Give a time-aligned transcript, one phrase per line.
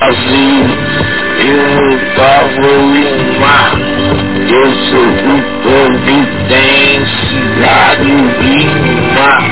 [0.00, 0.66] vazio,
[1.38, 3.72] eu estava em mar.
[4.48, 8.52] Eu sou o providenciário e
[9.14, 9.44] mar.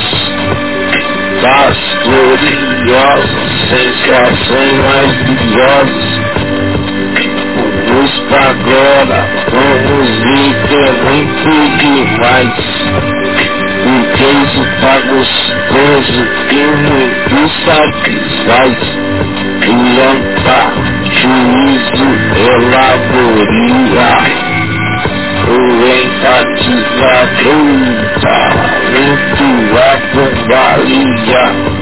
[1.42, 5.12] das gloriosas sensações mais
[8.30, 10.10] pra agora, vamos
[11.04, 12.58] muito demais.
[13.86, 16.54] O queijo tá gostoso e
[16.88, 18.78] muito satisfaz.
[19.98, 20.60] Lampa,
[21.04, 22.10] juízo,
[22.50, 24.12] elaboria.
[25.48, 25.52] O
[26.04, 27.68] enfatizador,
[28.22, 31.77] talento, a bombalia.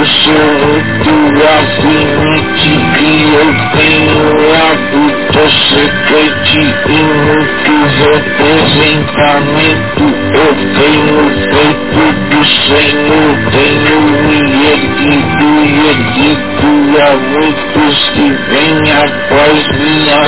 [0.00, 4.24] Eu sou muito afluente e eu tenho
[4.56, 10.04] hábito secrete e muito representamento.
[10.32, 11.20] Eu tenho
[11.52, 14.40] feito do Senhor, tenho me
[14.72, 16.70] erguido e erguido
[17.02, 20.22] a muitos que vêm após minha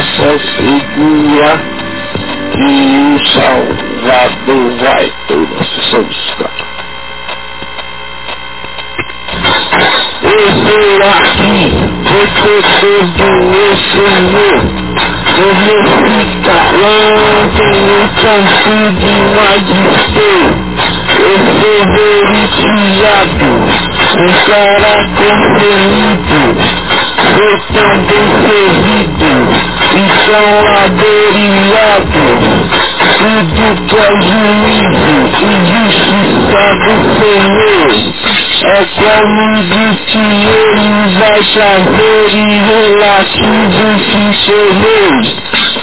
[0.58, 1.50] segura
[2.58, 5.06] e o Salvador vai
[10.40, 11.56] ojú ràkì
[12.18, 13.30] ojú sojú
[13.66, 14.48] oṣooṣù
[15.46, 20.30] omi síta lọ́wọ́ tí mo tàn sí di májísé
[21.32, 22.72] èso lórí tí
[23.02, 23.52] yàgò.
[24.26, 26.42] Ìṣara tó ṣe nídò
[27.36, 29.32] tó tán tó ṣe nídò
[30.04, 32.26] ìṣara lórí yàgò.
[33.02, 37.74] She did what you needed, and you should stop and say no.
[38.62, 40.70] I can move you to your
[41.18, 45.30] like I'm very ill, like you just see so late.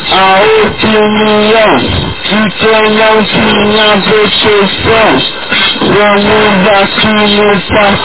[0.09, 1.83] I open me up,
[2.31, 5.21] you turn out to not get yourself.
[5.91, 7.99] When you're back in your past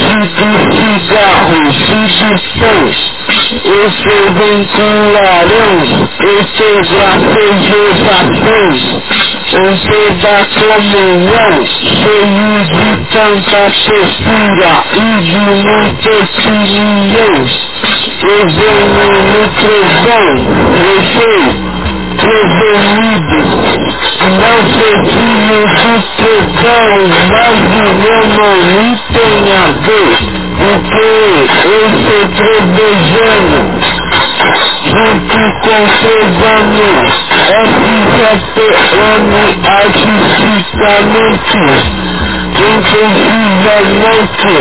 [4.75, 8.81] com laranja, eu sou graciosações,
[9.53, 17.53] eu sou da comunhão, cheio de tanta fofura e de muitas opiniões.
[18.23, 20.29] Eu venho no trovão,
[21.13, 21.43] sou
[22.17, 23.39] prevenido,
[24.31, 26.95] não sou filho do trovão,
[27.31, 31.09] mas o meu nome tem a ver porque
[31.65, 33.59] eu estou desejando
[34.85, 37.05] junto com seus anos
[38.25, 39.33] FJPN
[39.67, 41.63] artisticamente
[42.55, 44.53] intensivamente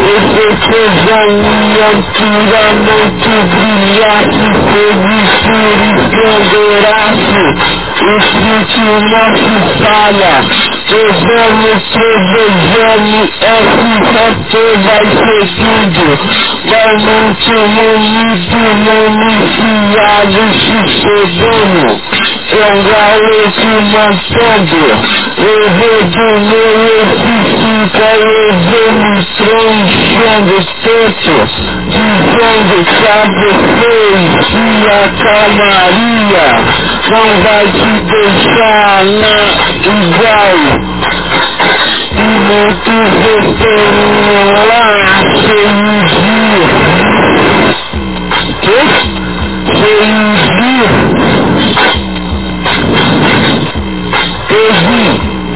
[0.00, 1.54] esse tesouro
[1.90, 7.44] antigamente brilhasse sedutor e pendurasse
[8.02, 10.34] e se tirasse falha
[10.90, 12.98] Devemos preservar
[13.40, 16.04] esse fator vai ser tudo.
[16.68, 18.58] Vai muito bonito,
[19.14, 21.90] municiado sucedendo.
[22.50, 24.82] É um galo que matando.
[25.38, 27.06] Eu vou do meu
[27.60, 31.34] fica levando, tronchando tanto.
[31.88, 36.46] Dizendo cada vez que a calmaria
[37.10, 40.79] não vai te deixar na igual.
[42.50, 43.14] E muitos
[43.54, 44.86] estão lá
[45.36, 46.34] cheios de...
[48.60, 48.78] Que?
[49.70, 50.74] Cheios de
[54.48, 55.06] perdi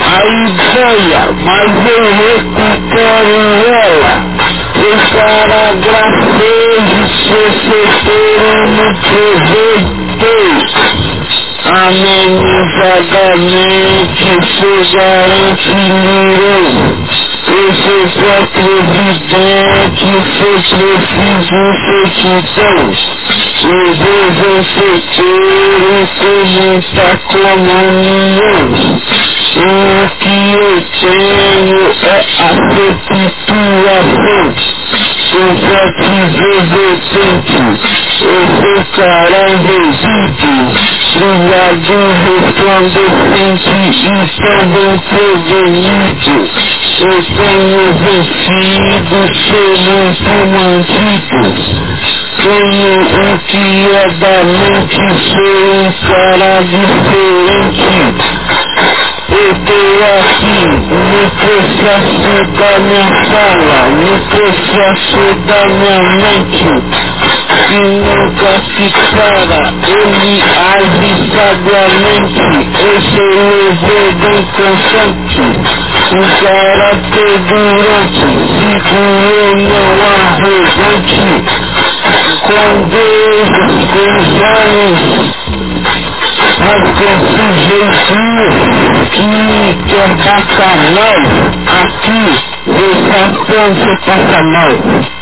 [0.01, 3.39] a ideia, mas eu recupero
[3.75, 4.15] ela.
[5.15, 7.43] Para gracejo, se
[8.67, 9.94] no proveitei.
[11.75, 12.39] Amin
[12.79, 16.75] Fadami Kisuzar Kinuruz
[17.47, 20.09] Esse é previdente,
[20.39, 22.79] fez preciso feitidão.
[23.61, 28.67] Jesus efeteiro comenta comunhão.
[29.57, 29.69] O
[30.19, 34.47] que eu tenho é a perpetuação.
[35.35, 37.59] Eu já te vejo tempo,
[38.21, 39.75] eu sou caramba
[41.15, 42.11] Regarding
[42.59, 46.27] from the things is eat and don't overeat
[47.01, 49.85] Eu tenho vencido seus
[50.27, 51.61] romanticos
[52.43, 57.95] Tenho o que é da mente ser um cara diferente
[60.91, 66.71] no processo da minha fala, no processo da minha mente
[67.69, 68.87] que nunca se
[69.17, 72.47] para, ele age sabiamente,
[72.79, 72.95] o
[74.21, 75.43] bem constante,
[76.13, 78.27] um caráter durante,
[78.61, 81.27] seguro não arrogante,
[82.43, 83.51] com Deus,
[83.93, 84.29] com os
[84.61, 86.24] olhos,
[86.59, 88.49] mas com sujeitinho
[89.11, 89.29] que
[89.89, 91.21] quer passar mal,
[91.83, 92.25] aqui,
[92.69, 93.15] esse
[93.75, 95.14] você passa mal.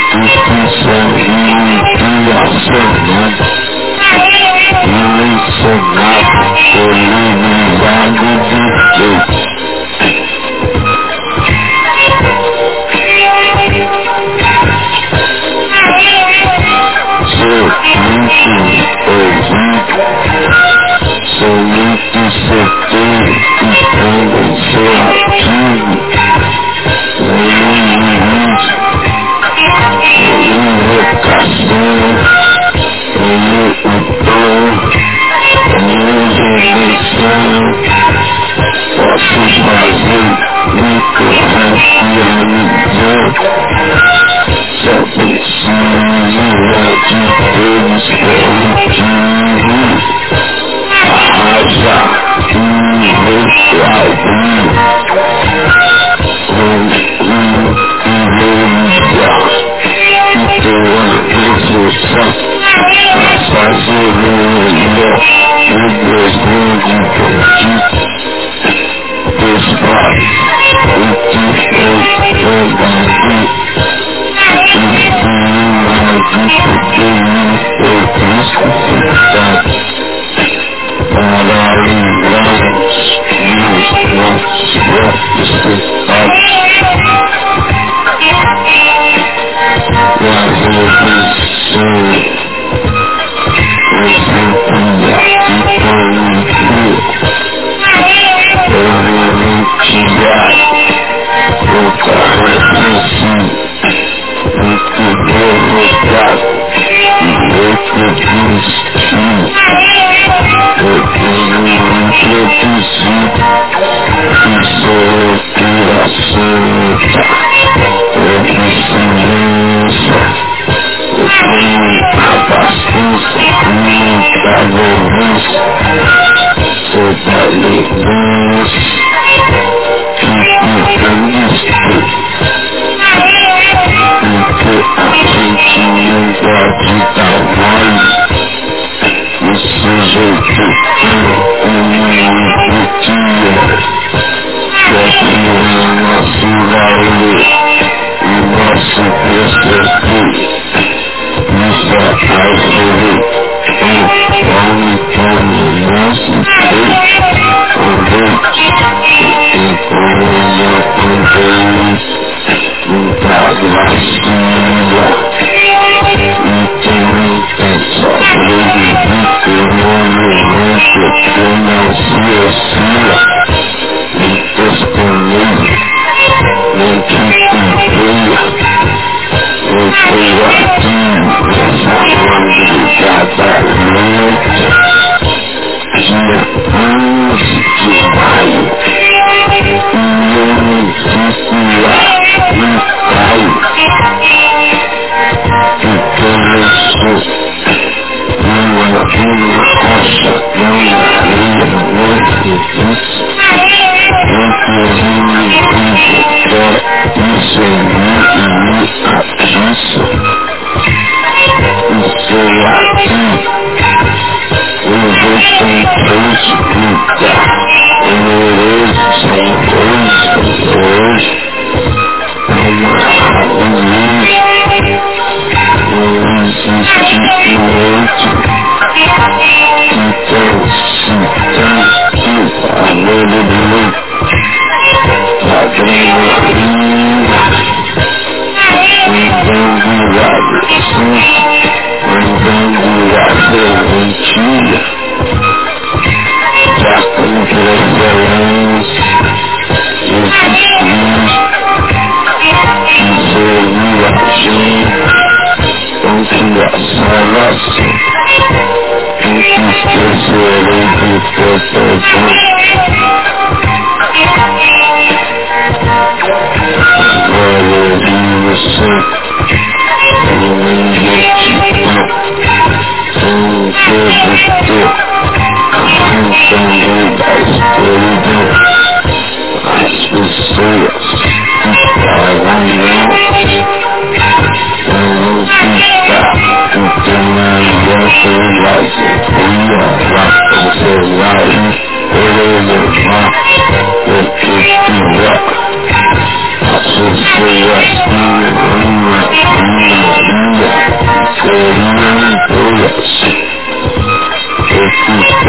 [0.00, 0.14] Thank
[9.32, 9.37] you.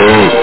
[0.10, 0.34] Thank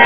[0.00, 0.05] you.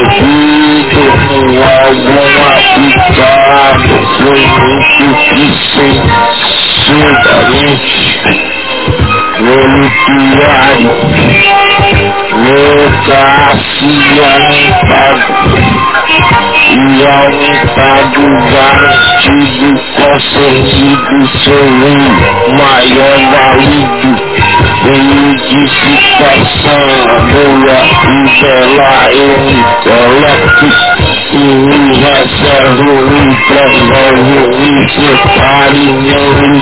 [0.00, 5.94] perdido em alguma picada Foi muito que sem
[6.86, 8.00] sudamente
[9.40, 10.92] Nele diário
[12.42, 15.32] Necacia limpado
[16.70, 16.76] E
[17.06, 21.66] aumentado garantido Concedido seu
[22.56, 27.84] maior valido Religiously passing, Noah
[28.16, 29.44] is a lion,
[29.84, 30.84] the leftist.
[31.30, 31.44] He
[32.00, 34.80] has a holy flesh, a holy
[35.36, 36.56] body, holy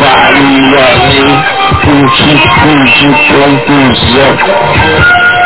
[0.00, 1.32] body, holy.
[1.84, 4.34] Puji, puji, conclusão.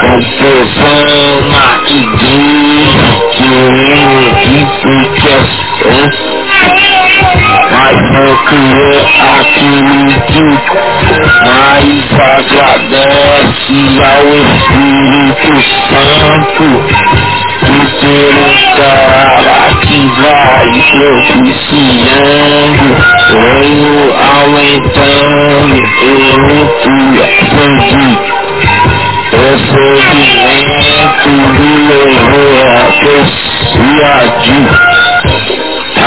[0.01, 3.07] Confusão na igreja,
[4.41, 5.37] que fica,
[7.71, 9.01] mas não criou
[9.41, 10.47] aquele que
[11.45, 15.53] mais agradece ao Espírito
[15.89, 16.67] Santo
[17.61, 22.87] que ter um cara que vai propiciando
[23.31, 23.99] venho
[24.43, 26.19] aumentando eu
[26.83, 28.19] fui aprendi
[29.35, 30.75] procedimento
[31.29, 34.69] me levou a perssuadir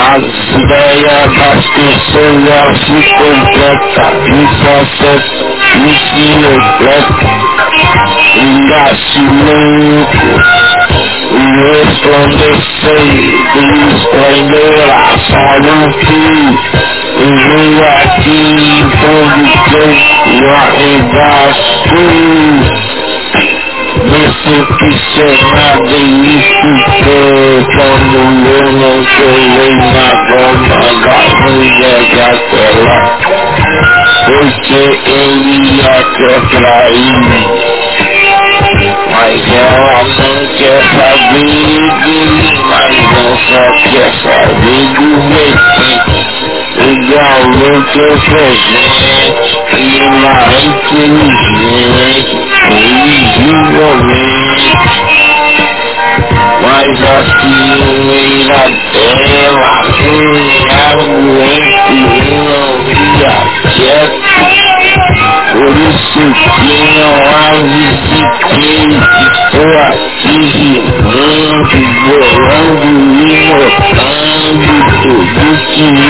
[0.08, 5.24] Azdeya Basti Soya Sito Bleta Nisa Set
[5.84, 7.32] Nisio Bleta
[8.40, 10.32] Inga Silenko
[11.28, 16.26] Yes, from the sea, you Pandora Saluki,
[17.20, 18.42] Uruaki,
[18.96, 20.02] Pondikos,
[20.42, 22.04] Yahidastu
[24.18, 31.22] veces quisiera venir usted cuando uno se reina con la
[31.58, 32.98] vida tela.
[34.26, 37.22] Porque Elías Efraín,
[39.12, 42.20] mas ela não quer saber de
[42.70, 46.22] mas não só quer saber do meu filho,
[46.78, 50.34] o galo que eu presente ìwà
[50.64, 52.10] ń kéré ìṣeré
[52.78, 54.22] èyí yíyọ mi.
[56.64, 57.52] Wọ́n yọ sí
[57.92, 61.06] ìwé ìlàjẹ́ wà fún ìyàwó
[62.00, 62.66] ìwúrọ̀
[63.04, 63.34] ìyà
[63.76, 64.02] jẹ́
[65.62, 68.20] oríṣi ìpínlẹ̀ wá yí sí
[68.50, 70.36] pé ìtìkú àti
[70.68, 71.26] ìmú
[71.70, 73.66] gbogbo ẹ̀rọ ń bu mímọ̀
[74.46, 76.08] ń gbogbo dúkìá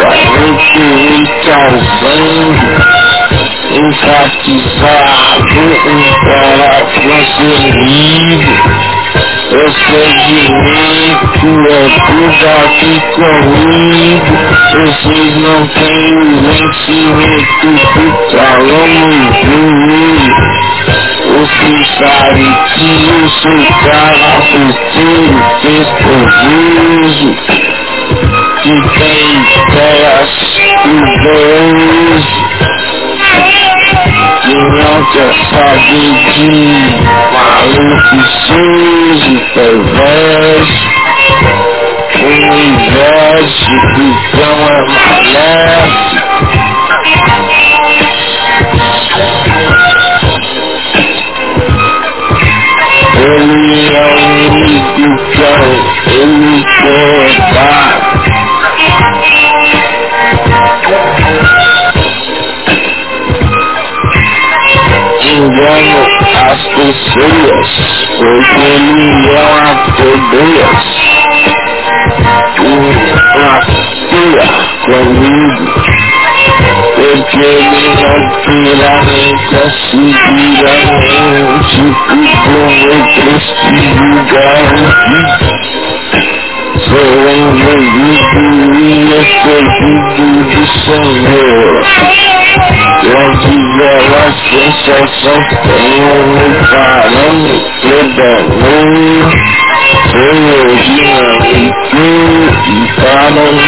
[0.00, 3.02] ir causando
[3.72, 8.56] enfatizado um coração livre.
[9.50, 10.82] Procedimento
[11.68, 14.34] é tudo aqui comigo.
[14.72, 18.94] Vocês não têm o vencimento do calão
[19.42, 20.32] juízo.
[21.32, 22.44] Você sabe
[22.74, 24.32] que eu sou cara
[28.64, 30.32] you gaze, chaos,
[30.86, 32.30] you gaze
[34.46, 36.36] You want the RBG
[37.34, 40.78] My Lucy shoes, you play vest
[42.22, 46.06] Only vest, you keep going my left
[53.18, 55.54] Really only you go,
[56.06, 58.01] any good
[65.24, 66.08] Enganos
[66.50, 67.70] as pessoas,
[68.18, 70.68] porque ele é uma pedreira.
[72.56, 74.46] Confia
[74.84, 75.66] comigo,
[76.96, 82.54] porque ele não terá nessa seguramente, porque
[82.88, 85.51] eu preciso garantir.
[86.92, 91.82] فوالذين استجدوا للسماء
[93.04, 94.86] وإذا وسوس
[95.22, 95.78] صفا
[96.72, 97.38] فعلم
[97.84, 99.30] يدعون
[100.12, 102.52] فوجد الكوء
[102.96, 103.58] فعلم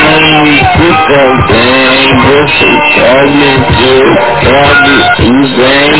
[0.75, 4.83] كتبان وسكالة كتاب
[5.21, 5.95] إذن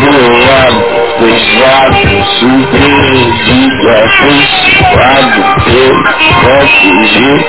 [0.00, 0.89] بوابة
[1.28, 6.02] escravo, surpreendido abençoado pelo
[6.40, 7.44] próprio Jesus.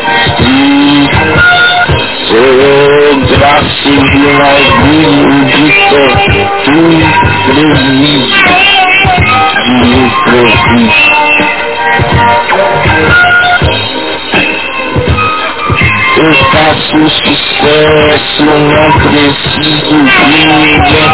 [2.27, 3.91] Sou graça e
[4.37, 7.07] labrinho de tortura
[7.47, 8.51] imprevisto,
[9.65, 11.11] de improviso.
[16.17, 21.09] Eu faço sucesso, não preciso de ninguém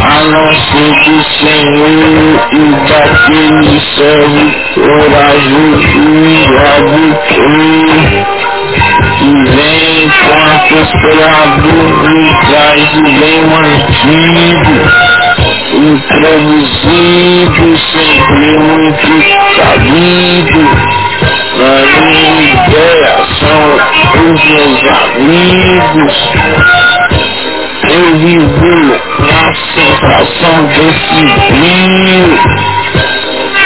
[0.00, 2.56] a não ser do Senhor e
[2.88, 4.44] daquele serve
[4.74, 6.42] corajoso e
[9.18, 14.76] que vem com a prosperador e traz o bem mantido,
[15.74, 19.12] um introduzido, sempre muito
[19.56, 21.01] sabido.
[21.54, 23.60] Ideia são
[24.32, 26.14] os meus amigos
[27.92, 28.74] eu vivo
[29.18, 32.32] na sensação desse brilho.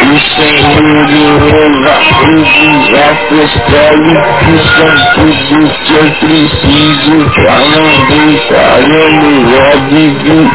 [0.03, 1.07] O Senhor
[1.47, 2.07] renova
[2.41, 9.33] os apostole que são tudo que eu preciso pra não deixar eu no
[9.71, 10.51] óbvio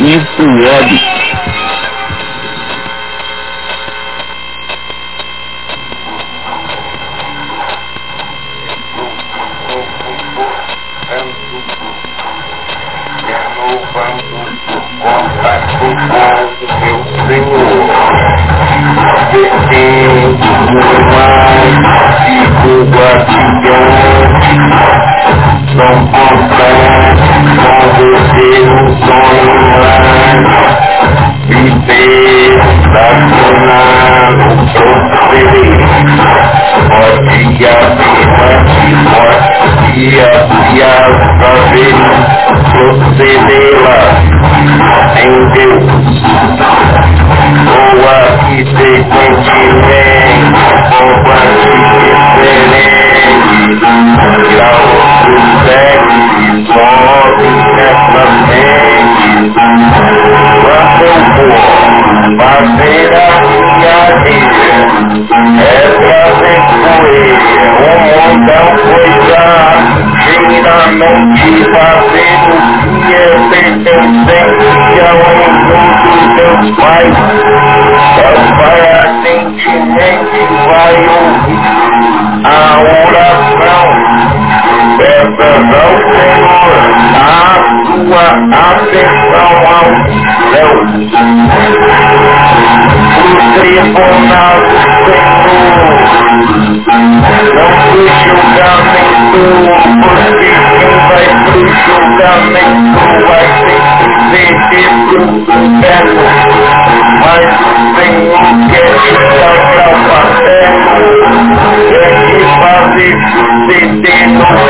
[0.00, 0.12] e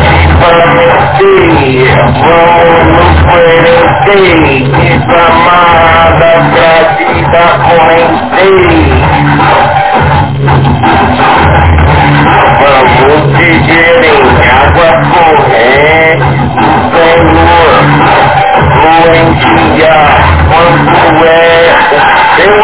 [0.00, 4.70] de parecer, vamos nos parecer,
[5.14, 7.03] amada pra ti.
[7.34, 7.90] 大空门，
[8.30, 8.38] 地，
[12.60, 13.02] 万物
[13.34, 13.68] 之间
[14.04, 14.06] 阴
[14.38, 14.76] 阳各
[15.10, 15.12] 半，
[16.92, 17.36] 生与，
[18.70, 19.42] 生与死，
[20.48, 20.86] 万物
[21.20, 21.24] 为，
[22.36, 22.62] 变化。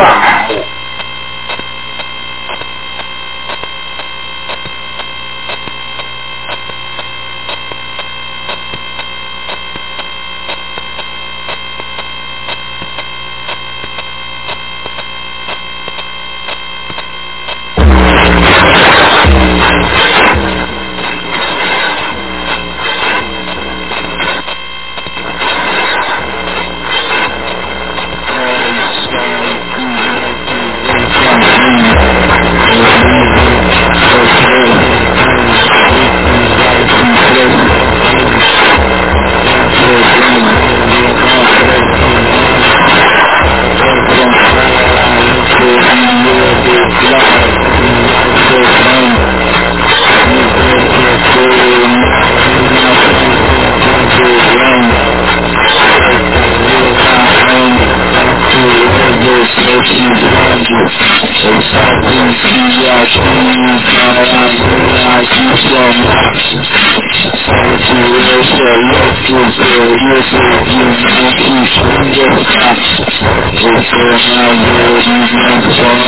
[69.30, 76.00] is good, yes, if you make you stronger, it's for my good, you make fun,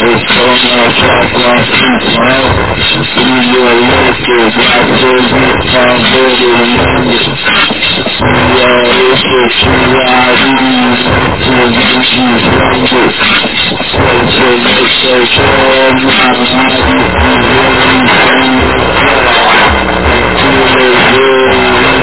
[0.00, 2.48] it's for my track life, you smile,
[2.80, 7.24] through your life is life, there's no time better than this.
[8.00, 10.56] Yeah, it's for true, I do,
[11.40, 13.06] to make you stronger,
[13.90, 17.00] so to make so sure, my mind, you
[17.76, 18.64] really find,
[20.40, 21.99] to the world,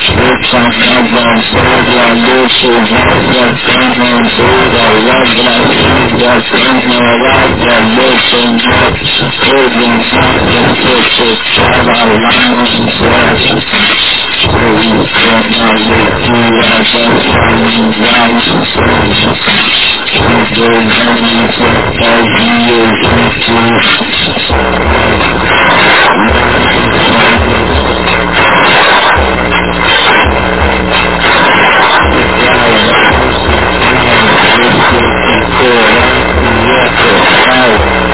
[0.00, 5.28] Lips I have on food, I live so hard that things on food, I love
[5.28, 8.56] that food, that things my life, that lives in
[11.84, 12.40] I love
[12.80, 13.44] and breath.
[14.40, 16.88] Food and fat, I live I love
[17.20, 18.88] time and life I
[19.20, 19.60] live.
[27.30, 27.89] Thank you.
[29.50, 29.74] Thank
[38.06, 38.09] you.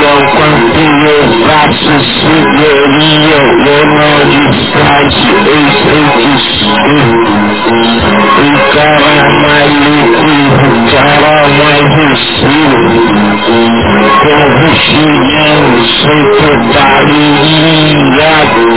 [0.00, 0.04] 有
[0.34, 0.36] 关
[0.72, 1.06] 地位
[1.44, 2.16] 发誓是
[2.56, 2.60] 的
[2.96, 3.32] 利诱，
[3.64, 3.96] 我们
[4.30, 4.34] 一
[4.72, 4.76] 开
[5.10, 5.82] 始一生
[6.20, 6.44] 一世。
[8.44, 12.84] Ikara mali kuhu cara mali silu
[14.20, 15.64] Kuhu shinyan
[15.96, 18.68] suku dari iyaku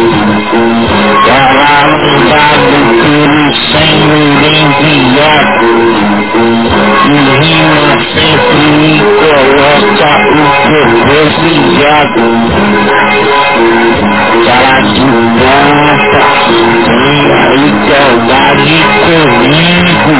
[1.27, 1.89] Dalam
[2.31, 5.73] bagi kiri sengu rintiyaku
[7.39, 12.25] rima sempre me coloca o propositado.
[14.45, 16.23] Cara de ponta,
[16.85, 20.15] tenha igualdade comigo,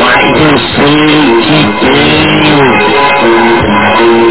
[0.00, 1.10] mas eu sei
[1.42, 2.60] que tenho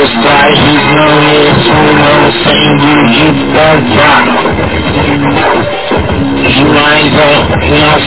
[0.00, 4.12] knows guy he's known as homo sanguine hippogra
[6.50, 7.30] Jumanza,
[7.70, 8.04] nas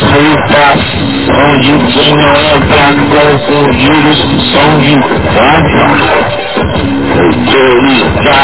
[1.26, 4.20] so you tinha é branco, com juros
[4.52, 4.96] são de
[5.34, 5.88] quadra
[7.54, 8.44] don't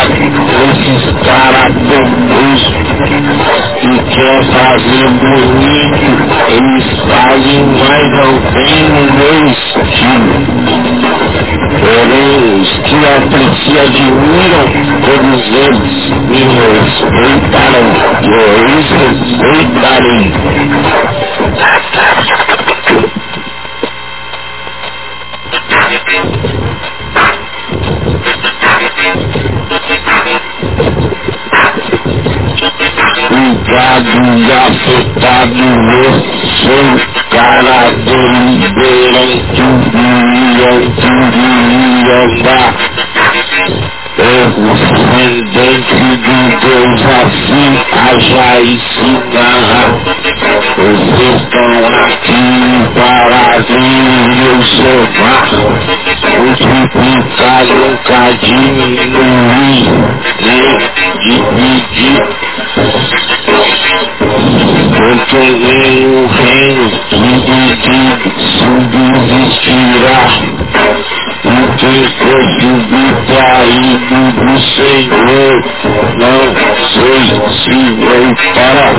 [1.26, 2.62] caras conduz
[3.82, 6.10] E quer fazer bonito,
[6.50, 10.59] eles fazem mais ou menos meu estilo.
[11.90, 14.66] Os que apreciam admiram,
[15.02, 15.98] todos eles
[16.30, 16.94] e os
[19.40, 20.24] respeitarei.
[33.32, 36.12] Ligado e afetado, eu
[36.60, 36.86] sou
[37.30, 39.62] cara deliberante,
[40.60, 41.08] brilhante,
[42.04, 42.80] brilhante,
[44.20, 44.82] Erros
[45.16, 49.88] pendente de Deus assim haja ensinar.
[50.76, 51.72] Vocês estão
[52.04, 52.44] aqui
[52.94, 55.48] para vir observar.
[56.38, 59.88] Multiplicar nunca diminuir,
[60.42, 60.78] nem
[61.24, 62.24] dividir.
[64.98, 70.22] Porque nem o reino dividido subsistirá.
[71.44, 75.56] E quem for subtraído do Senhor,
[76.18, 76.40] não
[76.94, 77.22] sei
[77.58, 78.90] se voltará.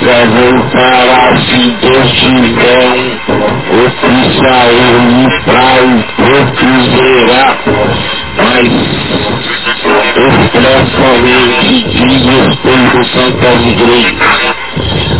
[0.00, 2.92] Vai voltará se Deus tiver
[3.28, 3.42] um
[3.84, 7.54] oficial ele pra o corpo zerar.
[8.36, 8.70] Mas
[10.46, 14.37] expressamente diz respeito Santas Igrejas.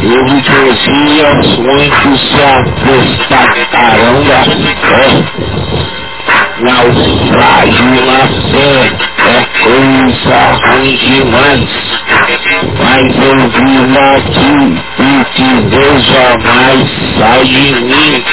[0.01, 5.59] Houve dias muitos se apostatarão da fé
[6.61, 8.73] naufrágio na fé
[9.27, 9.31] é
[9.63, 11.71] coisa ruim demais.
[12.79, 14.57] Mas eu vivo aqui
[14.99, 18.25] e que Deus jamais sai de mim.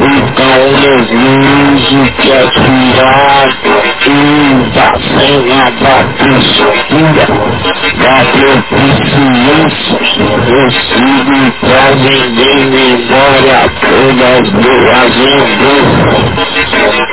[0.00, 2.34] Então nervoso que é
[4.06, 7.26] e da senha da criatura,
[8.00, 8.16] da
[8.70, 9.98] proficiência,
[10.46, 16.18] consigo trazem de memória todas boas lembranças.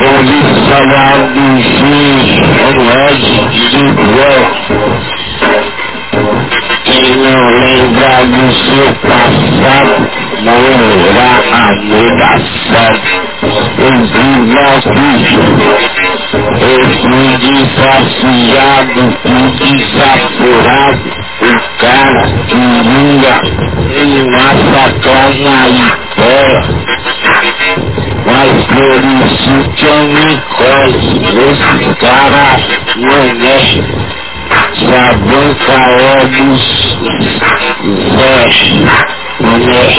[0.02, 2.28] Ouvi falar do juiz
[2.74, 4.36] Jorge de Vó.
[6.86, 9.96] Quem não lembra do seu passado,
[10.42, 12.94] morrerá a negação.
[13.78, 14.86] Os irmãos
[16.58, 21.06] nosso fui desafiado, fui desapurado,
[21.42, 21.44] o
[21.78, 23.36] cara coringa,
[23.92, 26.62] ele massacrar na ideia.
[28.26, 30.98] Mas por isso que eu me colo,
[31.52, 32.48] esse cara
[32.96, 33.58] não é.
[34.74, 36.64] Se a banca é dos
[38.18, 38.50] Zé,
[39.40, 39.94] mulher,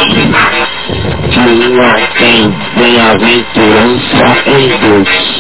[1.31, 2.39] que não tem
[2.77, 5.38] bem-aventurança em Deus.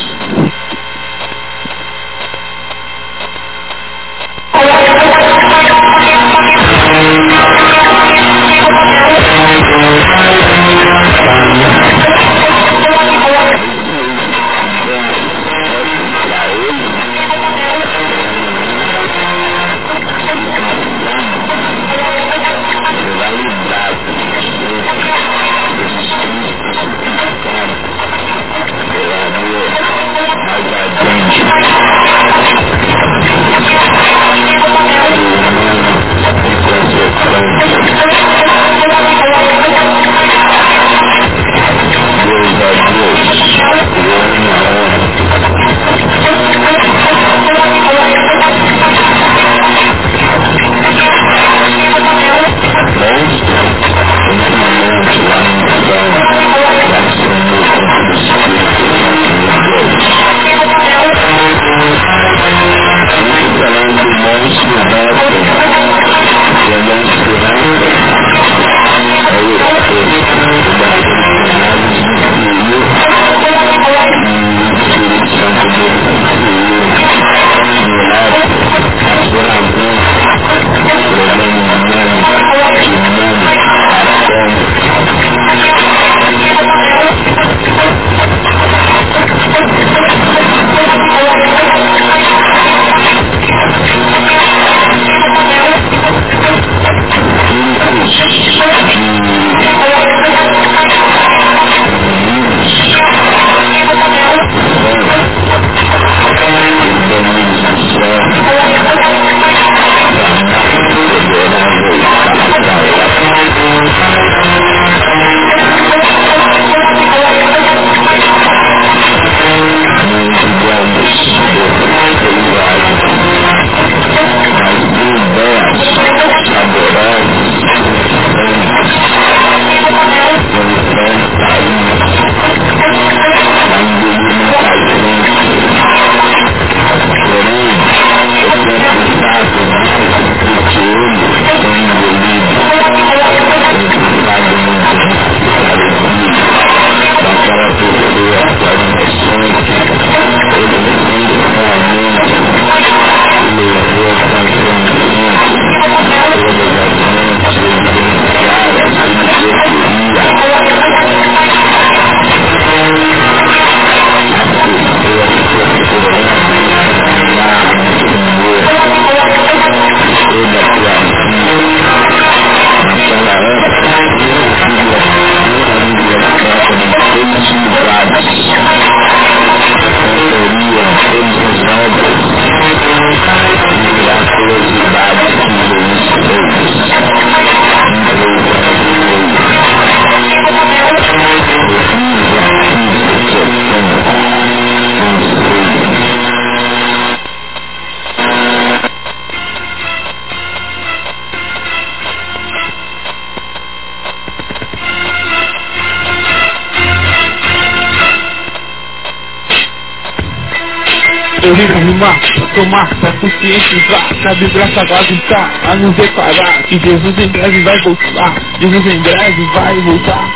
[212.59, 217.63] Rimar, pra tomar, pra conscientizar Sabe graça aguentar, a nos declarar Que Jesus em breve
[217.63, 218.35] vai voltar.
[218.61, 220.31] Jesus em breve vai voltar.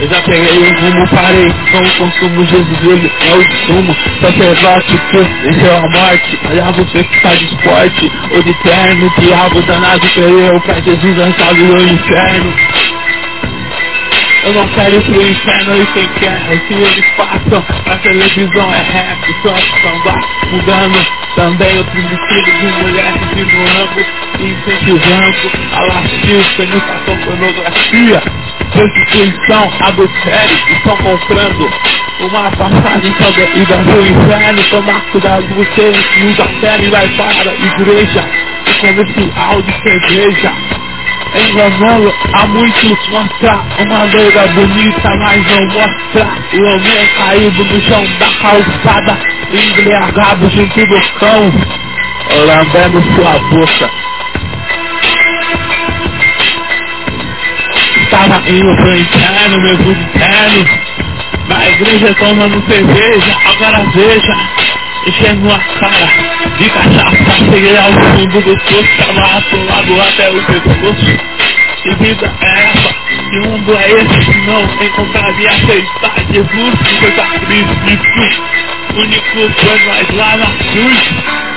[0.00, 4.96] Eu já peguei o rumo, parei com o consumo, Jesus ele é o sumo Sacerdote
[5.10, 6.38] que venceu a morte.
[6.48, 11.56] Olha você que está de esporte ou de terno Diabo danado perdeu pra Jesus lançado
[11.56, 12.54] no inferno.
[14.44, 17.64] Eu não quero ir pro inferno e quem quer o que eles passam.
[17.86, 25.50] A televisão é rap, só samba Mudando também outros estilos de mulheres de novo Incentivando
[25.72, 28.22] a lascívia, penetração, pornografia
[28.72, 31.70] Prostituição, adultério, estão comprando
[32.20, 34.62] uma passagem sobre a ida do inferno.
[34.70, 35.92] Tomar cuidado, você
[36.26, 38.24] usa fé e vai para a igreja.
[38.66, 40.52] E comercial de cerveja
[41.34, 48.04] enganando a muitos mostrar uma loira bonita, mas não mostrar o homem caído no chão
[48.18, 49.18] da calçada,
[49.52, 51.52] embriagado junto do cão,
[52.46, 53.90] lambendo sua boca.
[58.02, 60.64] Estava indo pro inferno, meu Deus interno,
[61.48, 64.36] na igreja tomando cerveja, agora veja,
[65.06, 66.08] enchendo a cara
[66.56, 71.38] de cachaça, cheguei ao fundo do poço, estava atolado até o pescoço.
[71.82, 72.94] Que vida é essa?
[73.30, 78.67] Que mundo é esse não encontraria aceitar Jesus que foi sacrifício?
[78.96, 80.98] Único foi mais lá na cruz.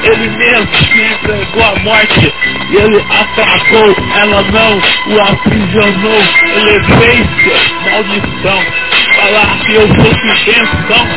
[0.04, 2.34] Ele mesmo se entregou à morte.
[2.70, 4.78] E ele atacou, ela não
[5.08, 6.22] o aprisionou.
[6.56, 7.28] Ele fez
[7.90, 8.64] maldição.
[9.16, 11.08] Falar que eu fosse bênção.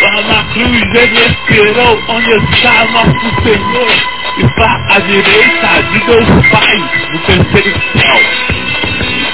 [0.00, 4.16] Lá na cruz ele esperou onde está nosso Senhor.
[4.38, 6.76] Está à direita de Deus Pai,
[7.12, 8.20] no terceiro céu.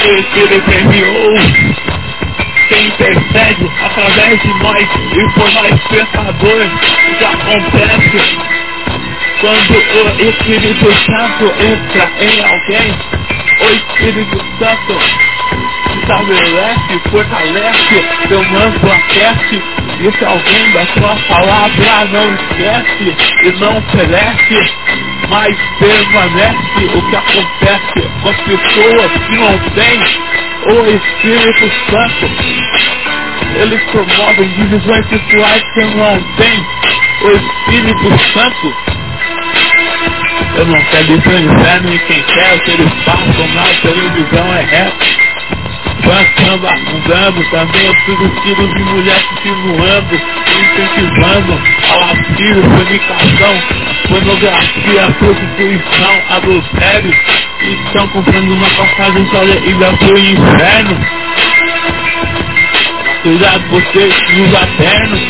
[0.04, 1.91] Ele determinou
[2.72, 6.70] quem intercede através de nós e por nós pecadores
[7.18, 8.38] que acontece.
[9.40, 12.94] Quando o Espírito Santo entra em alguém,
[13.60, 14.98] o Espírito Santo
[16.00, 19.62] estabelece, fortalece, seu manto aquece,
[20.00, 24.74] e se alguém da sua palavra não esquece e não perece,
[25.28, 30.31] mas permanece o que acontece com as pessoas que não têm
[30.66, 32.30] o Espírito Santo.
[33.60, 36.66] Eles promovem divisões sexuais que não têm
[37.22, 38.74] o Espírito Santo.
[40.56, 44.54] Eu não quero ir para o inferno e quem quer que eles passam na televisão
[44.54, 45.22] é reto.
[46.02, 53.62] Passando, afundando também os filhos de mulheres continuando, incentivando ao asilo, fornicação,
[54.08, 57.14] pornografia, prostituição, adultério,
[57.62, 60.98] estão comprando uma passagem para ir para o inferno.
[63.22, 65.20] Cuidado você e os eternos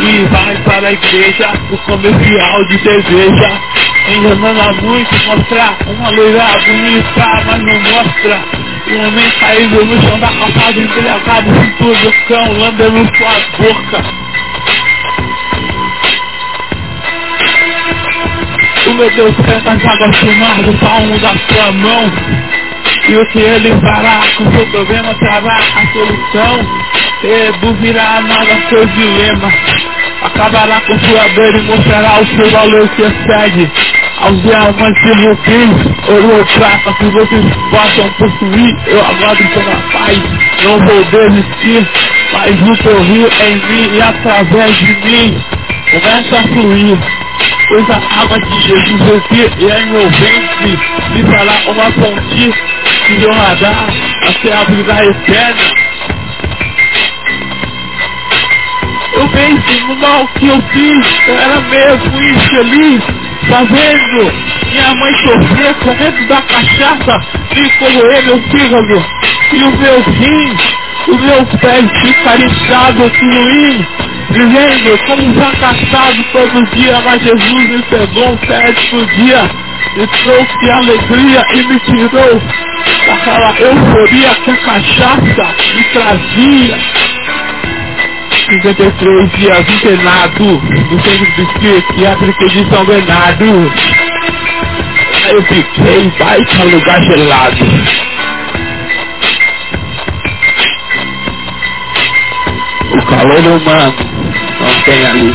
[0.00, 3.60] e vai para a igreja o comercial de cerveja
[4.08, 8.42] enganando a muitos, mostrar uma loira bonita, mas não mostra
[8.88, 14.21] o homem caído no chão da calçada, embriagado, cintura do cão, lambendo sua boca.
[18.92, 22.12] O meu Deus canta as águas queimadas, palmo da sua mão.
[23.08, 26.60] E o que ele fará com seu problema trará a solução.
[27.22, 29.50] Reduzirá nada seu dilema.
[30.20, 33.70] Acabará com sua dor e mostrará o seu valor que excede
[34.18, 35.70] aos diamantes vocês,
[36.08, 38.76] ouro ou prata que vocês possam possuir.
[38.88, 40.18] Eu aguardo pela paz,
[40.62, 41.88] não vou desistir,
[42.34, 45.44] mas o teu rio é em mim e através de mim
[45.90, 46.98] começa a fluir.
[47.72, 50.78] Pois a água de Jesus aqui e é ventre
[51.14, 52.52] me fará uma fonte
[53.06, 53.86] que jorrará
[54.28, 55.62] até a vida eterna.
[59.14, 63.02] Eu venci no mal que eu fiz, eu era mesmo infeliz,
[63.48, 64.32] fazendo
[64.70, 67.18] minha mãe sofrer, correndo da cachaça,
[67.56, 69.06] me corroer meu fígado,
[69.50, 70.56] e o meu rim,
[71.08, 77.82] os meus pés ficam inchados, fluindo, vivendo como um fracassado todo dia, mas Jesus me
[77.82, 79.50] pegou um sétimo dia,
[79.96, 82.42] me trouxe alegria e me tirou
[83.06, 86.78] daquela euforia que a cachaça me trazia.
[88.50, 90.44] 53 dias internado
[90.90, 93.72] no centro psiquiátrico de São Bernardo.
[95.30, 98.11] Eu fiquei, vai para lugar gelado.
[102.92, 103.94] O calor humano
[104.60, 105.34] não tem ali.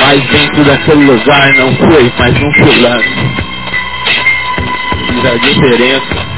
[0.00, 3.02] Mas dentro daquele lugar não foi, mas um fulano.
[5.06, 6.32] Fiz a diferença.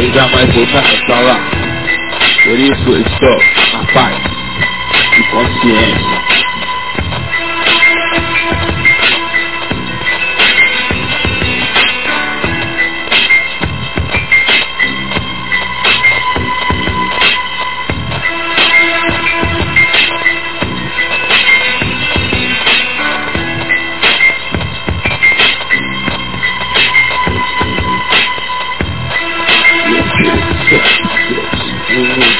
[0.00, 1.40] e jamais voltar para lá.
[2.44, 3.38] Por isso estou
[3.72, 4.16] na paz
[5.18, 6.37] e consciência.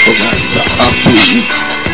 [0.07, 1.88] around the upbeat.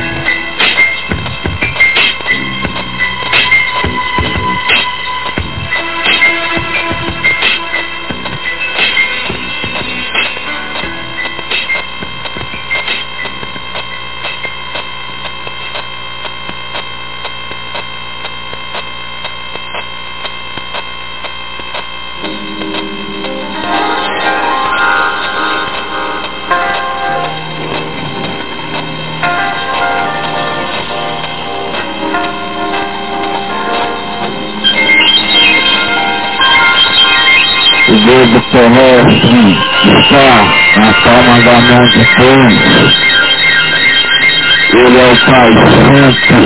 [39.24, 40.28] Terrestre está
[40.76, 42.94] na palma da mão de Deus.
[44.74, 46.36] Ele é o Pai Santo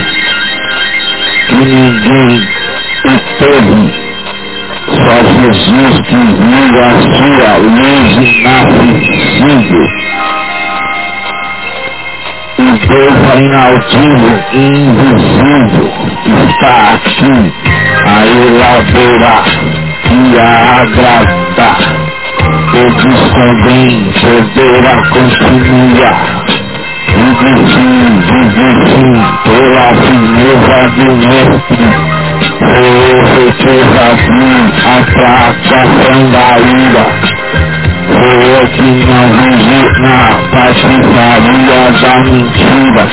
[1.49, 2.49] que ninguém
[3.39, 3.81] teve.
[4.89, 9.87] Só Jesus que viu a sua luz inacessível.
[12.59, 15.89] O Deus inaltivo e invisível
[16.49, 17.37] está aqui
[18.07, 19.45] a elaborar
[20.11, 22.18] e a agradar.
[22.71, 26.19] Todos também poderá continuar.
[27.09, 31.87] Vive sim, vive sim, pela firmeza do mestre.
[32.59, 32.89] Foi
[33.23, 37.07] efetivamente a fracação da ira.
[38.07, 40.19] Foi eu que não vivi na
[40.53, 43.05] patifaria da mentira.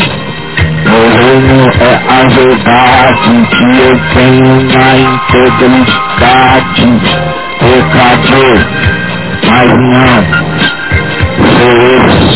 [0.85, 6.85] O reino é a verdade que eu tenho na integridade.
[7.59, 8.57] Pecador,
[9.55, 10.23] Agnar,
[11.55, 12.27] Cereiros,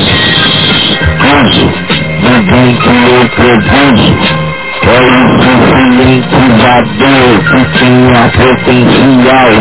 [1.20, 1.68] Anjo,
[2.24, 4.16] ninguém que eu prevejo,
[4.88, 9.52] é insuficiente da dor que tinha potencial,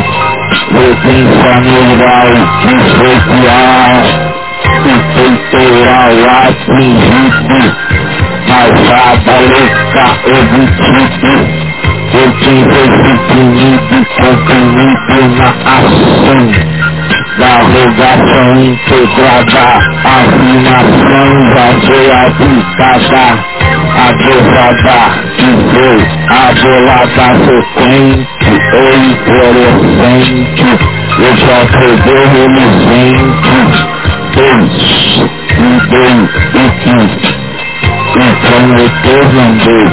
[0.70, 2.30] presença neural,
[2.68, 3.98] especial,
[4.84, 7.60] e peitoral atingido,
[8.46, 11.34] passada louca obtido,
[12.14, 16.87] eu tive esse punido comprimido na ação.
[17.38, 19.66] Da rogação integrada,
[20.04, 23.24] afirmação já foi aplicada,
[24.08, 24.98] aprovada,
[25.36, 25.98] que foi
[26.28, 28.92] abolada frequente ou
[29.24, 30.68] fluorescente,
[31.18, 33.56] eu já peguei reluzente,
[34.34, 34.76] Deus,
[35.50, 37.38] e Deus, e que
[38.16, 39.86] então eu te mandei,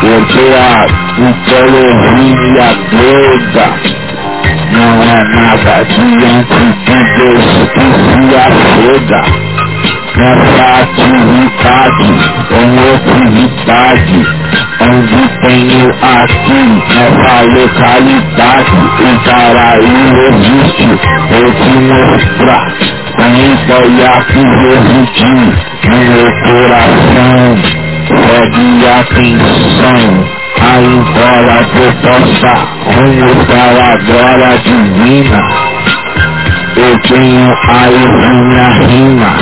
[0.00, 0.86] porque a
[1.18, 3.97] mitologia grega
[4.72, 9.22] não é nada diante de Deus que se achega.
[10.16, 12.08] Nessa atividade,
[12.50, 14.20] ou atividade,
[14.80, 20.88] onde tenho aqui, nessa localidade, o paraíso existe,
[21.30, 22.66] eu te mostrar,
[23.14, 23.30] com
[23.86, 25.50] e aqui residir,
[25.84, 27.40] no meu coração,
[28.08, 28.66] pegue
[29.00, 30.02] atenção,
[30.60, 35.40] aí fora que possa para a glória divina.
[36.76, 38.02] Eu tenho aí
[38.34, 39.32] minha rima,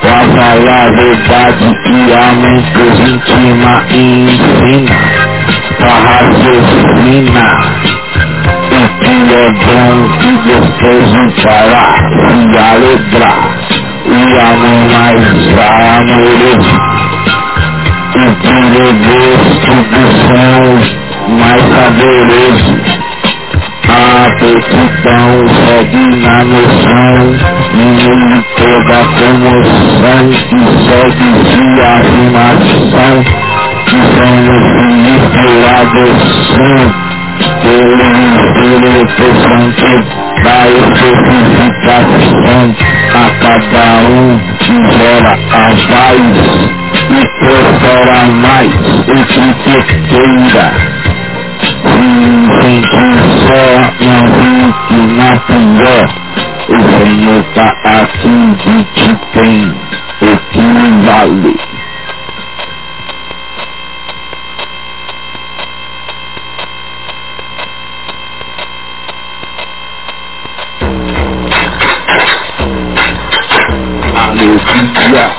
[0.00, 3.94] pra falar a verdade que a mente intima e
[4.24, 4.98] ensina,
[5.78, 7.46] pra raciocina.
[8.72, 13.44] O que é bom e gostoso para se alegrar
[14.06, 15.26] e amor mais
[15.96, 16.76] amoroso.
[18.14, 18.64] E por
[19.62, 20.66] destruição
[21.28, 22.95] mais saboroso.
[23.88, 25.30] A petitão
[25.64, 27.16] segue na noção,
[27.74, 27.86] e
[28.56, 31.30] toda comoção que segue
[31.80, 33.14] a afirmação,
[33.86, 34.64] que somos
[35.66, 36.80] a adoção
[37.62, 38.06] pelo
[38.72, 39.90] interessante
[40.42, 42.62] da especificação
[43.14, 46.36] a cada um que gera a voz
[47.10, 49.46] e profera mais o que
[50.08, 50.66] queira.
[52.60, 52.82] Que
[53.46, 53.64] só
[54.04, 56.06] não fique na pior,
[56.68, 58.36] o Senhor tá aqui
[58.66, 59.74] e te tem
[60.22, 60.66] o que
[61.06, 61.56] vale.
[75.06, 75.30] dia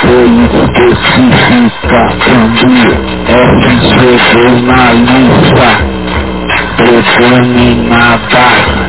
[0.00, 2.66] foi especifica quando
[3.28, 5.95] RCB na lista
[6.76, 8.86] Between my back,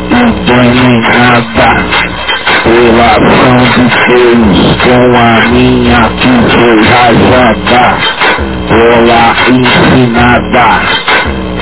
[2.67, 7.85] Relação de seus com a minha enferrajada
[8.69, 10.67] Ela ensinada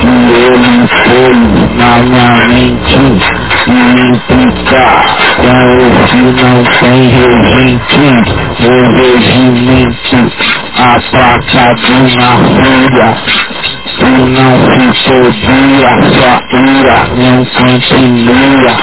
[0.00, 1.38] que ele fez
[1.76, 3.04] na minha mente
[3.68, 3.70] e
[4.10, 5.04] implicar
[5.36, 8.06] com o que não tem regente
[8.60, 8.66] O
[8.96, 10.18] regimento,
[10.76, 13.10] a placa de uma folha
[13.98, 18.74] Tu não se podia, sua ira não continua.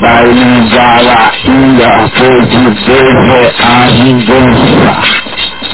[0.00, 4.92] Vai ligar a ira, pois o Deus é a vingança.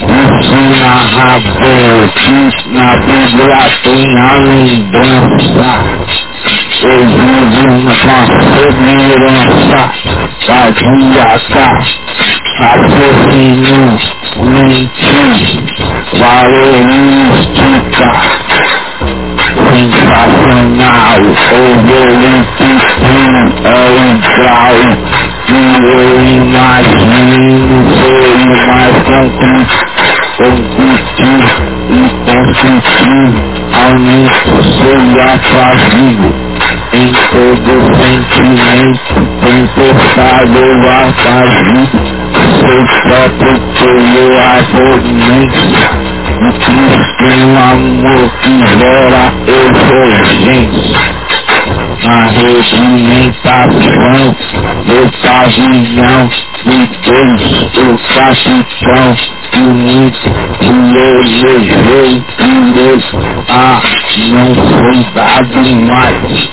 [0.00, 1.62] Isso na rabo,
[2.72, 6.09] na Bíblia tem a lembrança
[6.80, 9.92] Sevgilcim sevgilim hasta
[10.46, 11.66] Sakin yasta
[12.60, 13.98] Affetini
[14.36, 15.66] Mümkün
[16.20, 18.12] Varlığını tuta
[19.70, 24.96] Sensasyonel Sevgilim Tüksün Ölçağı
[25.48, 26.86] Güverilmez
[28.00, 29.66] Güverilmez Kokun
[30.38, 31.44] Öpüştür
[31.90, 32.82] İstensin
[33.74, 34.32] Almış
[34.82, 36.49] Sevgi Atlar Gibi
[36.92, 41.86] em todo sentimento, tempestade a fazer
[42.58, 45.90] seu próprio pelo abonência
[46.40, 47.28] o Cristo
[47.70, 51.00] amor que gera urgência
[52.08, 53.70] a regimentação
[54.86, 56.22] do pavilhão
[56.64, 57.42] de Deus,
[57.76, 59.08] o capitão
[59.50, 63.80] que eu levei por ah,
[64.28, 66.50] não foi dado mais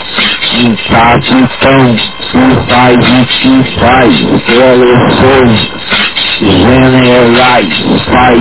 [0.89, 4.13] capitão que faz o que faz,
[5.19, 5.87] sou
[6.39, 7.75] generais,
[8.11, 8.37] pai,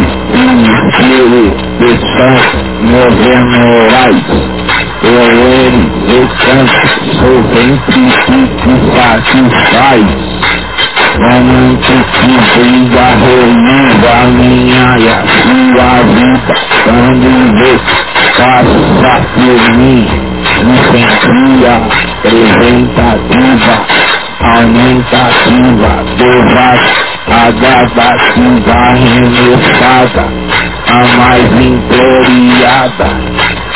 [0.97, 1.47] filho,
[1.79, 2.37] de São
[3.23, 4.25] Generais.
[5.03, 6.79] Eu ele, eu canto,
[7.17, 10.07] sou sempre que satisfaz.
[11.19, 16.55] Momento que briga, realiza a minha e a sua vida.
[16.85, 17.29] Quando
[17.59, 17.73] vê,
[18.37, 20.07] passa por mim,
[20.65, 21.75] me sentia
[22.23, 23.75] representativa,
[24.41, 30.27] aumentativa, devasta a gravativa remexada,
[30.87, 33.11] a mais imploriada,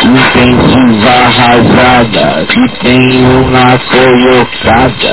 [0.05, 5.13] intensiva arrasada, que tem uma colocada,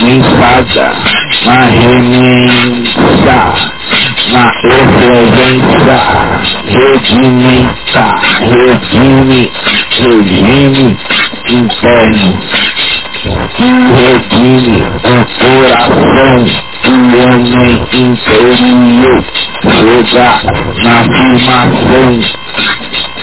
[0.00, 0.86] mensada,
[1.44, 3.56] na remensar,
[4.32, 5.98] na excelência,
[6.66, 8.06] redimenta,
[8.40, 9.52] redime,
[9.90, 10.86] regime
[11.48, 12.40] interno,
[13.96, 16.38] redime o coração
[16.86, 19.24] o homem interior
[19.62, 20.28] chega
[20.84, 22.12] na afirmação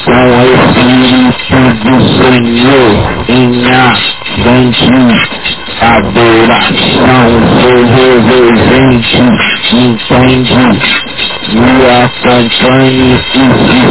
[0.04, 2.92] com o Espírito do Senhor
[3.30, 3.44] em
[4.42, 4.94] frente
[5.82, 7.28] adoração
[7.60, 9.24] seu reverente
[9.72, 10.64] entende
[11.54, 11.74] me
[12.04, 13.84] acompanhe e se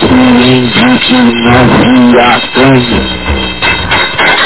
[0.00, 3.45] surpreende e não se acanhe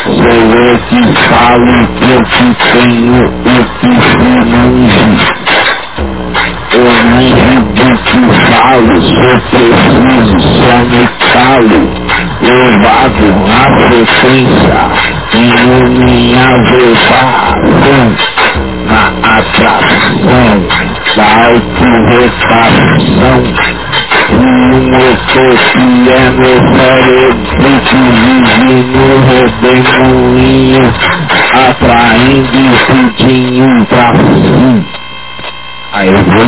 [0.03, 5.11] Sou eu que falo, eu que tenho o que fluminense.
[6.73, 8.21] Eu nem do que
[8.51, 11.81] falo, sou preciso, só me calo.
[12.41, 14.81] Levado na frequência,
[16.65, 18.17] versão
[18.87, 19.05] na
[19.37, 20.51] atração
[21.17, 23.39] da autorrepação
[26.09, 26.61] é meu
[27.81, 30.85] que vive no redemoinho,
[31.53, 34.87] atraindo tudinho pra si.
[35.93, 36.45] Aí eu vou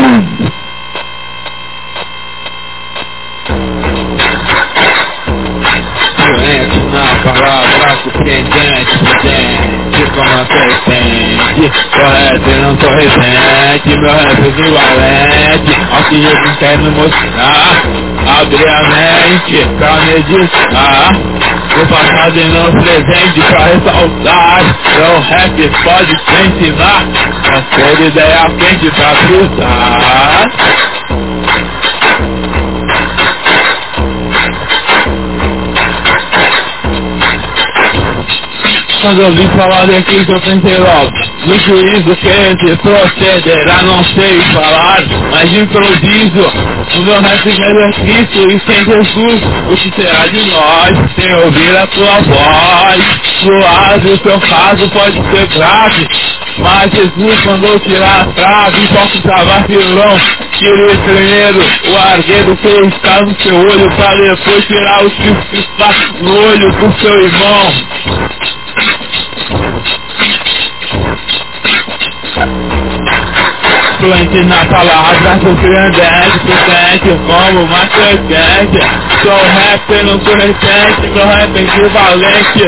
[6.17, 8.85] Violento na palavra rock with Ken Gun,
[9.93, 11.61] Chip on my face, man.
[11.61, 15.69] Yeah, go ahead, then I'm so his man Yeah, my head is new, I land
[15.69, 17.85] Yeah, I'll see you from standing most Ah,
[18.25, 19.45] I'll be there, man.
[19.49, 21.13] Yeah, crown is just, ah
[21.73, 21.89] If
[39.03, 41.11] Quando eu vi falar daqui que eu pensei logo
[41.45, 45.01] No juízo que se procederá não sei falar
[45.33, 46.53] Mas improviso
[46.95, 51.77] O meu rap é Cristo e sem Jesus O que será de nós sem ouvir
[51.77, 53.05] a tua voz
[53.41, 56.07] Suave o seu caso pode ser grave
[56.59, 60.21] mas Jesus mandou tirar a trave, posso travar violão.
[60.59, 65.91] Tirei primeiro o argueiro que está no seu olho, para depois tirar o que está
[66.21, 68.62] no olho do seu irmão.
[73.99, 78.81] Fluente na palavra, sou grandete, potente, como uma serpente.
[79.23, 82.65] Sou rapper, não sou recente, sou rapper equivalente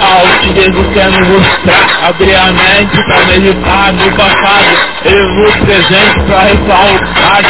[0.00, 2.08] ao que Jesus quer nos mostrar.
[2.08, 4.72] Abrir a mente pra meditar no passado,
[5.04, 7.42] e no presente pra ressaltar.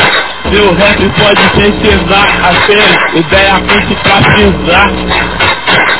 [0.50, 5.99] Meu rap pode te ensinar a ter ideia quente pra pisar.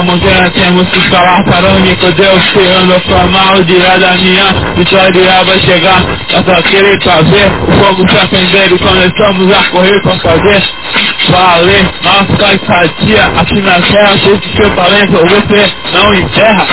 [0.00, 4.46] Amanhã temos que falar para o único Deus que anda sua mal dia da minha
[4.74, 6.02] vitória vai chegar.
[6.30, 10.62] É só querer fazer o fogo se acender e começamos a correr para fazer
[11.28, 11.84] valer.
[12.02, 16.66] Nossa estadia aqui na terra Deixe seu talento você não enterra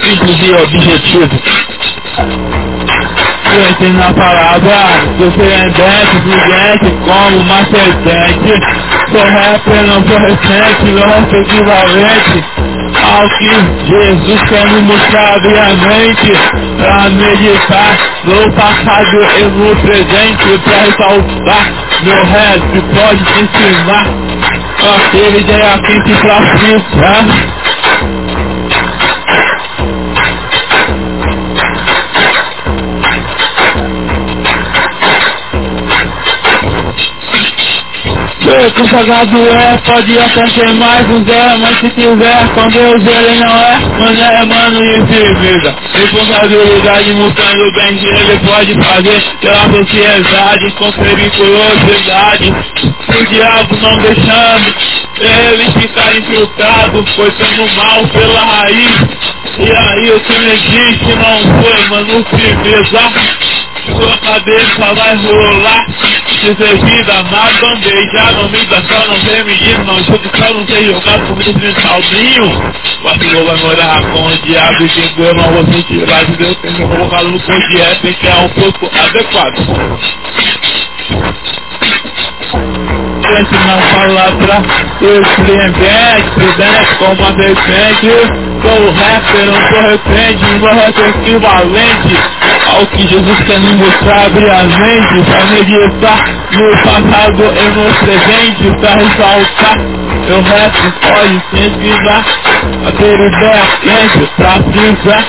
[0.00, 1.28] Simples e objetivo.
[3.50, 4.76] Crente na palavra,
[5.18, 8.60] surpreendente, fluente, como uma serpente.
[9.10, 12.44] Sou rapper, não sou recente, resto é equivalente
[13.02, 13.50] ao que
[13.86, 15.38] Jesus quer me mostrar
[15.74, 16.32] mente
[16.78, 21.72] Pra meditar no passado e no presente Pra ressaltar
[22.02, 24.06] meu resto pode te ensinar
[24.96, 26.14] Aquele ideia quente
[38.46, 43.02] frustrar Ser consagrado é, pode até ser mais um zero, mas se tiver com Deus
[43.06, 45.74] ele não é, mano é mano e firmeza.
[45.92, 52.54] Responsabilidade mostrando bem que ele pode fazer pela sociedade com periculosidade.
[53.08, 54.74] O diabo não deixando
[55.20, 58.92] ele ficar infiltrado, foi sendo mal pela raiz.
[59.58, 63.12] E aí o que não existe não foi, mano, firmeza
[63.86, 65.86] sua cabeça vai rolar
[66.42, 70.02] Deservida na bandeja Não me dá só, não tem menino Não.
[70.04, 72.72] Jogo só, não sei jogar com esse saldinho
[73.02, 76.56] Vacilou, vai morar com o diabo E quem eu não vou sentir Lá de Deus
[76.56, 79.56] tem que colocar no corpo de rap Que é um pouco adequado.
[83.26, 84.62] Gente na palavra
[84.98, 87.32] surpreendente, prudente como a
[88.56, 92.16] serpente Sou rapper, não refém de meu rap equivalente
[92.66, 97.94] ao que Jesus quer me mostrar, abrir a mente Pra meditar no passado e no
[97.94, 99.78] presente Pra ressaltar
[100.26, 100.74] meu rap.
[101.02, 102.24] Pode sempre dar
[102.88, 105.24] Aquele ideia quente pra frisar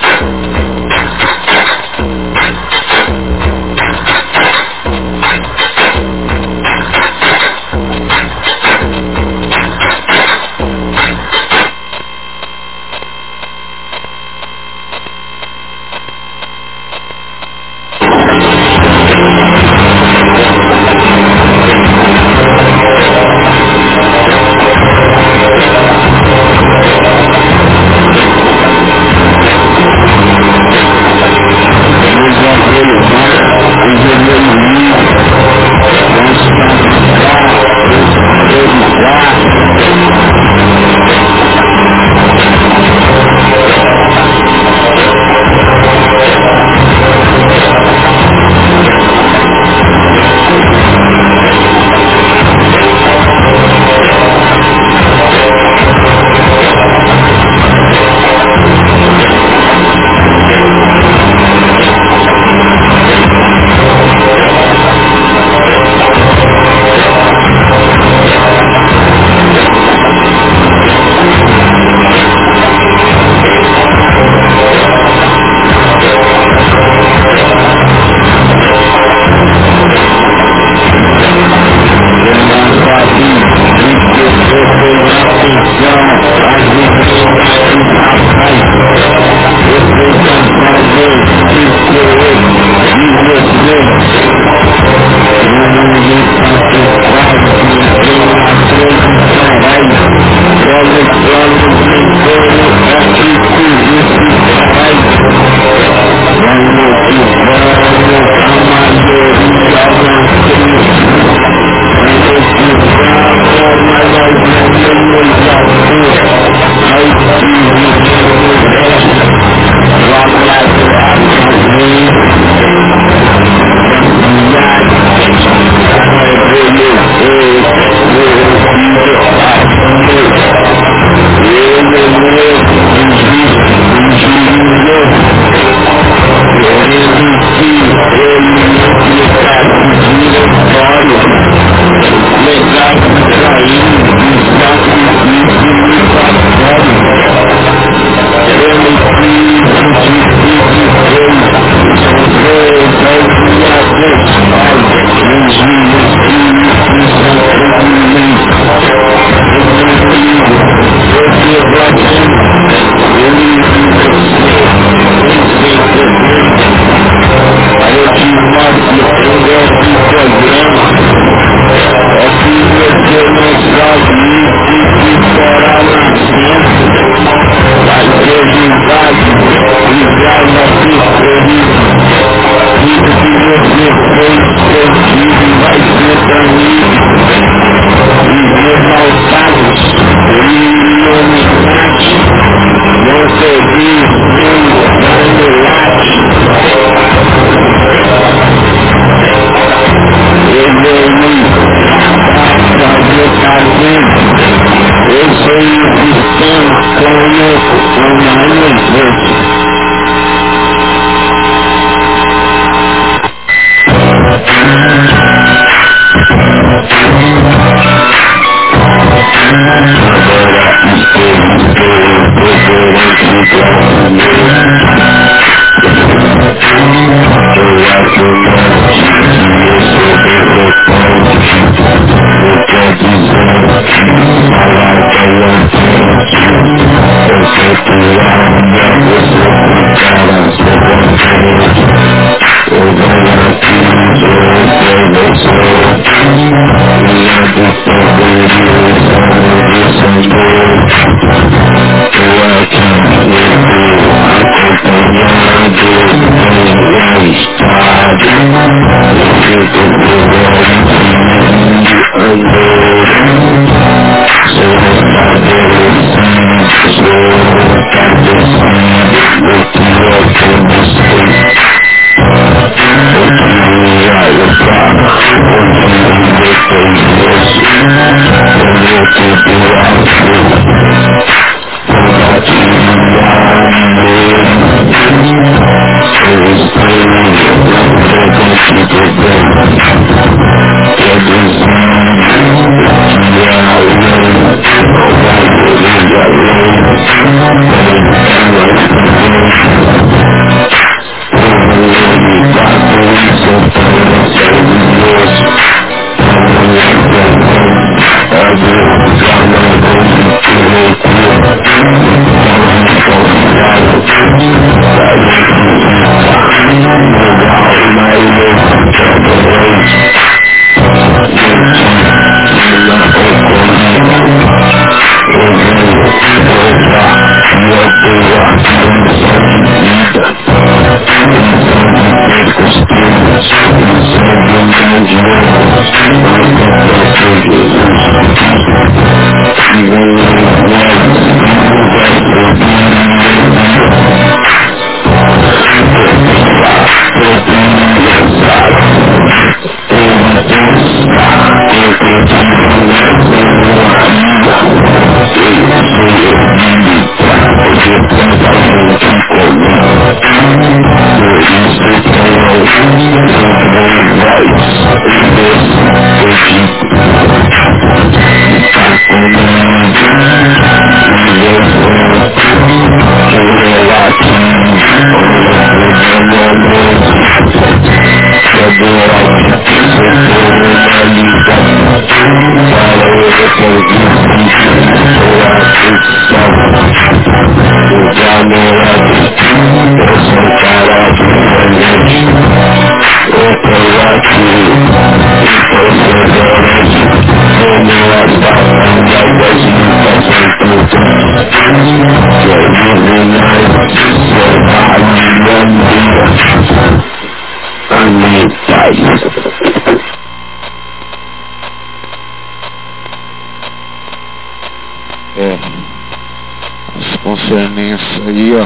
[417.48, 418.66] Concernências aí, ó.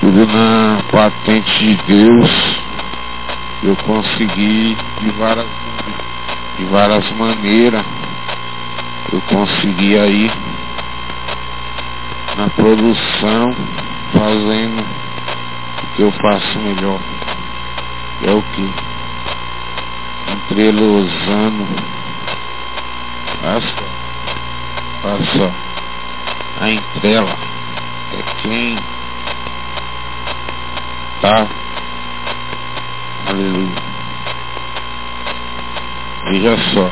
[0.00, 2.30] Tudo na patente de Deus.
[3.62, 5.46] Eu consegui de várias,
[6.58, 7.84] de várias maneiras.
[9.12, 10.28] Eu consegui aí
[12.36, 13.54] na produção,
[14.12, 16.98] fazendo o que eu faço melhor.
[18.26, 18.74] É o que?
[20.50, 21.64] Entrelosando
[23.44, 23.74] as
[25.04, 25.63] Olha só.
[26.64, 27.36] A entrela
[28.10, 28.78] é quem
[31.20, 31.46] tá.
[33.26, 33.74] Aleluia.
[36.24, 36.90] Veja só.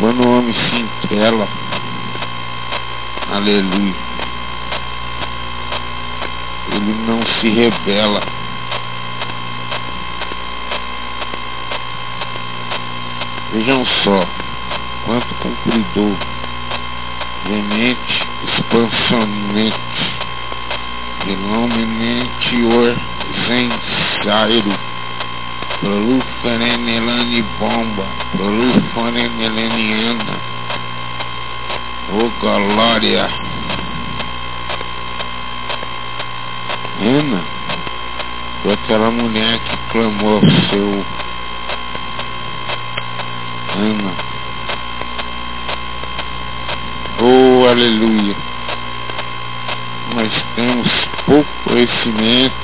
[0.00, 1.46] Quando o homem se entrela,
[3.30, 3.94] aleluia,
[6.72, 8.22] ele não se rebela.
[13.52, 14.26] Vejam só,
[15.04, 16.29] quanto cumpridor
[17.50, 19.74] vemente expansionmente,
[21.26, 22.54] iluminente
[23.34, 24.72] orzensairo,
[25.80, 30.38] prolufanenelani bomba, prolufanenelaniana,
[32.12, 33.28] ô glória.
[37.02, 37.42] Ana,
[38.62, 41.04] foi aquela mulher que clamou ao seu
[43.74, 44.30] Ana.
[47.22, 48.36] Oh, aleluia.
[50.14, 50.88] Nós temos
[51.24, 52.54] pouco conhecimento,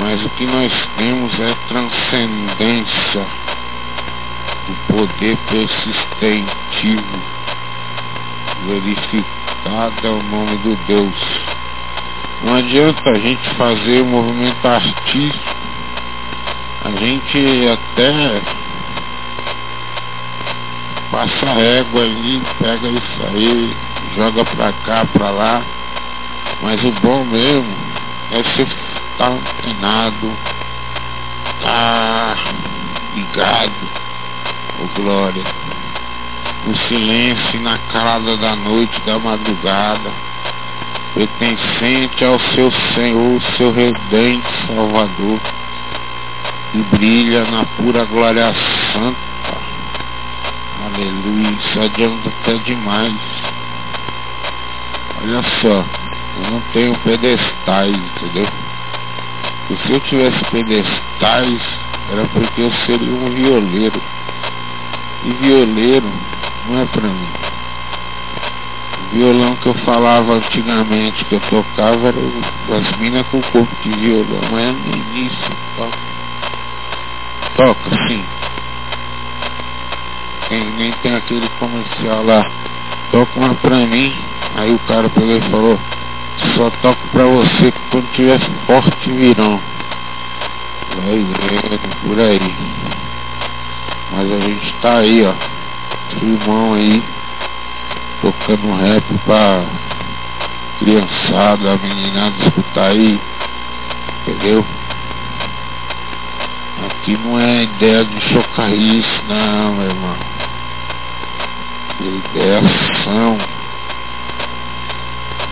[0.00, 3.26] mas o que nós temos é transcendência,
[4.68, 7.20] o poder persistentivo,
[8.64, 11.40] glorificado é o nome do Deus.
[12.42, 15.56] Não adianta a gente fazer o movimento artístico,
[16.82, 18.59] a gente até
[21.10, 23.76] passa régua ali, pega isso aí,
[24.16, 25.62] joga pra cá, pra lá.
[26.62, 27.76] Mas o bom mesmo
[28.30, 28.76] é você estar
[29.18, 29.30] tá
[31.60, 32.36] tá
[33.14, 33.90] ligado,
[34.78, 35.44] ô glória.
[36.66, 40.12] No silêncio, na calada da noite, da madrugada,
[41.14, 45.40] pertencente ao seu Senhor, seu redente Salvador,
[46.74, 48.54] e brilha na pura glória
[48.92, 49.29] santa
[51.00, 53.14] Aleluia, isso adianta até demais.
[55.22, 55.86] Olha só,
[56.36, 58.46] eu não tenho pedestais, entendeu?
[59.82, 61.62] Se eu tivesse pedestais,
[62.10, 63.98] era porque eu seria um violeiro.
[65.24, 66.12] E violeiro
[66.68, 67.28] não é pra mim.
[69.00, 73.90] O violão que eu falava antigamente, que eu tocava, era as minas com corpo de
[73.96, 75.98] violão, mas é no início toca.
[77.56, 78.22] Toca, sim
[80.50, 82.44] tem, nem tem aquele comercial lá,
[83.12, 84.12] toca uma pra mim,
[84.56, 85.78] aí o cara pegou e falou,
[86.56, 89.60] só toco pra você quando tiver forte virão.
[90.96, 92.54] Vai vendo por aí.
[94.10, 95.34] Mas a gente tá aí, ó,
[96.20, 97.00] irmão aí,
[98.20, 99.64] tocando rap pra
[100.80, 103.20] criançada, a meninada escutar aí,
[104.22, 104.66] entendeu?
[106.86, 110.29] Aqui não é ideia de chocar isso, não, meu irmão
[112.06, 113.38] ideação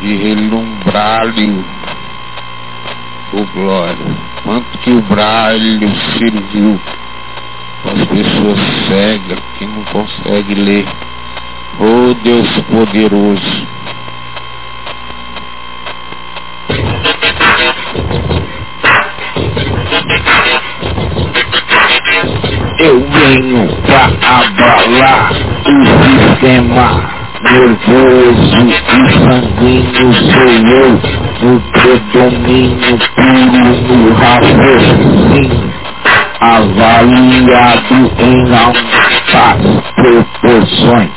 [0.01, 1.64] de relumbralho
[3.32, 4.07] o glória.
[4.42, 6.80] Quanto que o bralho serviu
[7.82, 10.86] para as pessoas cegas que não conseguem ler.
[11.78, 13.66] Oh Deus poderoso.
[22.79, 25.33] Eu venho pra abalar
[25.66, 26.87] o sistema
[27.43, 30.91] nervoso e sanguíneo sou eu
[31.43, 35.68] no predomínio puro no raciocínio
[36.41, 39.18] avaliado em altas
[39.97, 41.11] proporções.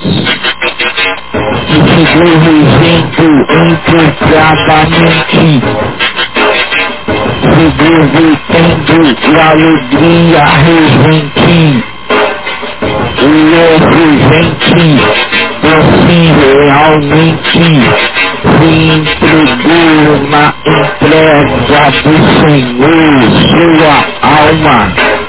[1.69, 1.75] E
[2.07, 2.51] seguro
[7.41, 11.83] impropriadamente tendo a alegria resentir
[13.21, 14.85] o presente
[15.61, 16.19] você
[16.65, 17.65] realmente
[18.41, 23.19] se entregou na entrega do Senhor,
[23.49, 24.77] sua alma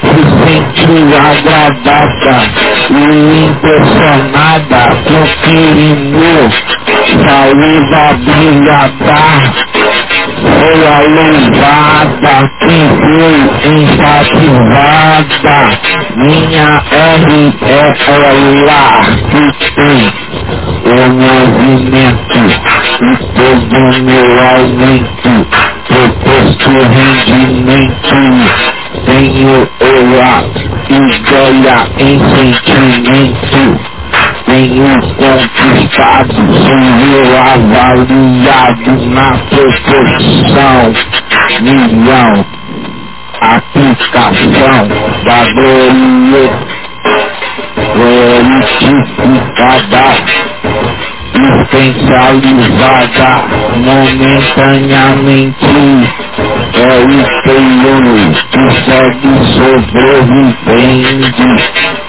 [0.01, 2.35] se sentiu agradada
[2.89, 6.43] e impressionada com que irmão
[7.23, 9.21] saúde brilhada
[10.41, 13.35] foi a louvada que foi
[13.81, 15.57] enfativada.
[16.15, 17.27] Minha R
[17.61, 18.83] é ela
[19.29, 19.45] que
[19.75, 20.01] tem
[20.85, 22.41] o movimento
[23.01, 25.31] e todo meu aumento,
[25.87, 28.17] proposto rendimento.
[29.05, 30.33] Tenho ela
[30.89, 33.92] ideia em sentimento
[34.45, 40.93] tenho conquistado, sou avaliado na proporção,
[41.61, 42.45] milhão,
[43.41, 44.87] aplicação
[45.23, 46.47] da glória,
[47.95, 49.43] glorificada
[51.33, 53.31] potencializada
[53.77, 55.73] momentaneamente.
[56.73, 58.03] É o Senhor
[58.51, 61.27] que segue sobrevivendo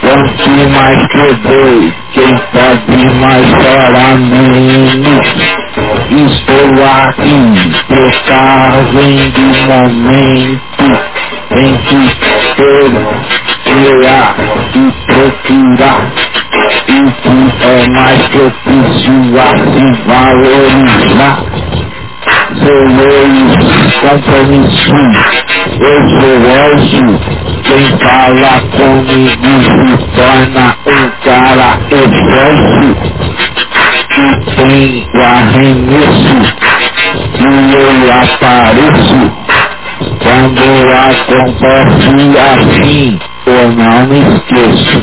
[0.05, 5.27] quanto mais poder quem pode mais chorar menos
[6.11, 7.39] estou aqui
[7.89, 10.85] precavendo momento
[11.57, 12.01] em que
[12.57, 12.93] ter
[13.65, 14.37] criar
[14.75, 16.01] e procurar
[16.53, 17.35] o que
[17.65, 21.54] é mais propício a se valorizar.
[22.57, 23.27] Sou eu,
[24.01, 24.95] compromisso,
[25.81, 27.09] eu sou Elcio,
[27.65, 32.85] quem fala comigo se torna um cara excelso,
[34.09, 36.39] que tem o arremesso,
[37.41, 37.43] e
[37.75, 39.21] eu apareço,
[40.23, 40.67] quando
[41.11, 45.03] acontece assim, eu não me esqueço.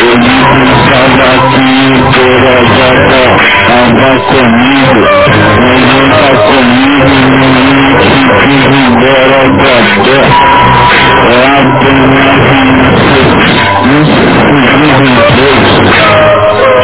[0.00, 1.74] estava aqui
[2.14, 3.22] toda jota,
[3.66, 5.00] tava comigo,
[5.60, 10.34] mas não tá comigo, menino que quis embora pra terra.
[11.28, 12.26] É apenas
[13.82, 15.78] um segundo emprego,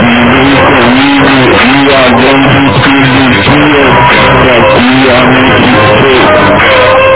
[0.02, 1.34] ninguém comigo
[1.64, 3.84] e a grande filosofia
[4.42, 5.72] que aqui a mente
[6.02, 7.15] fez.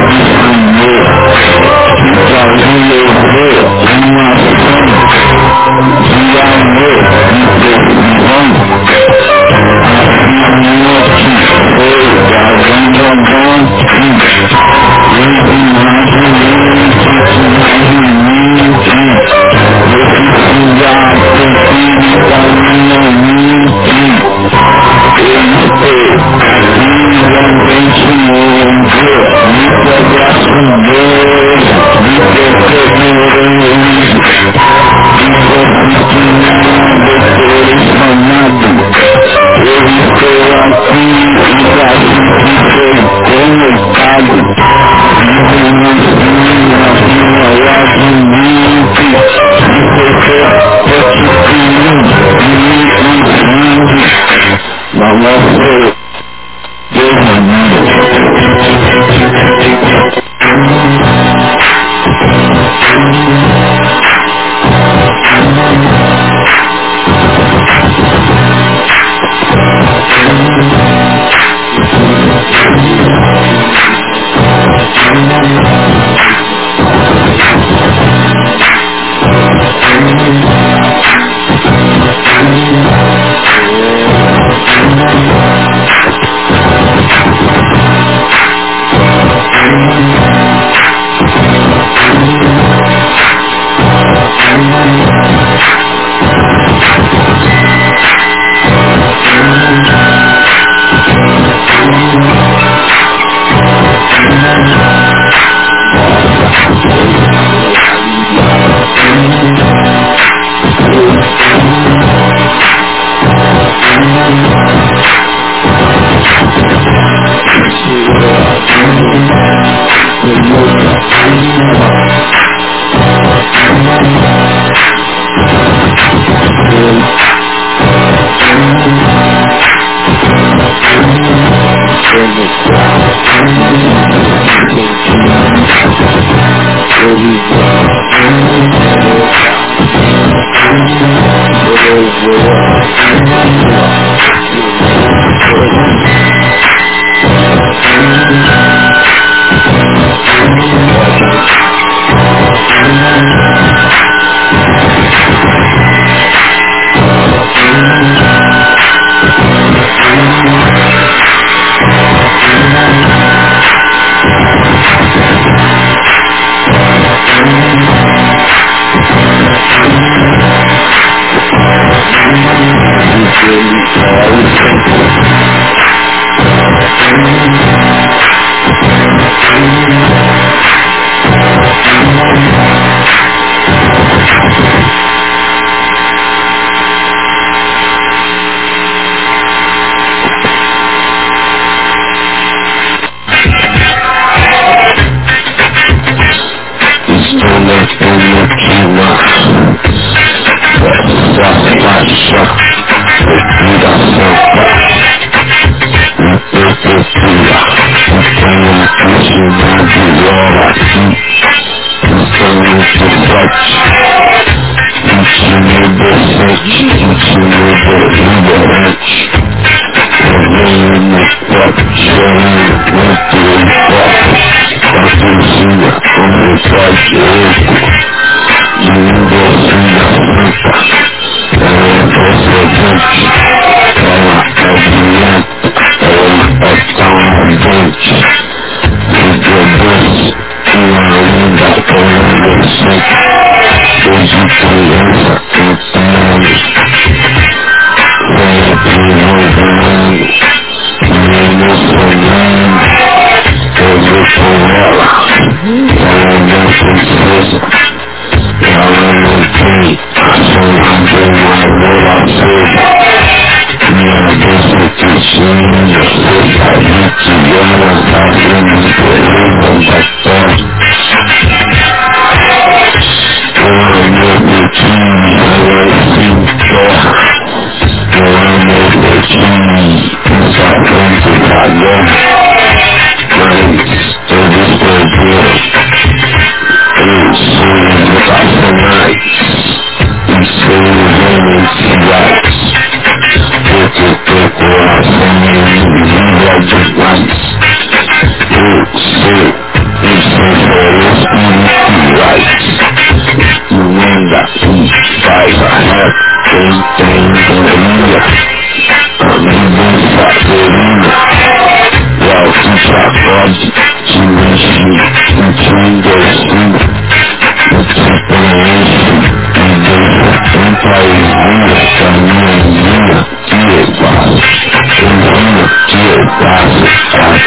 [326.41, 326.73] 垃圾
[327.11, 327.45] 垃圾，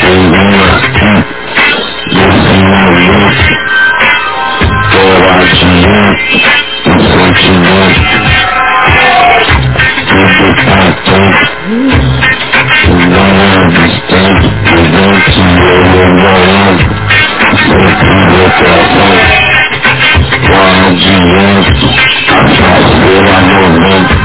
[0.01, 0.38] Amen.
[18.49, 18.65] Well,
[20.57, 21.05] I'm G.
[21.05, 22.41] I
[22.89, 24.18] to get on your neck.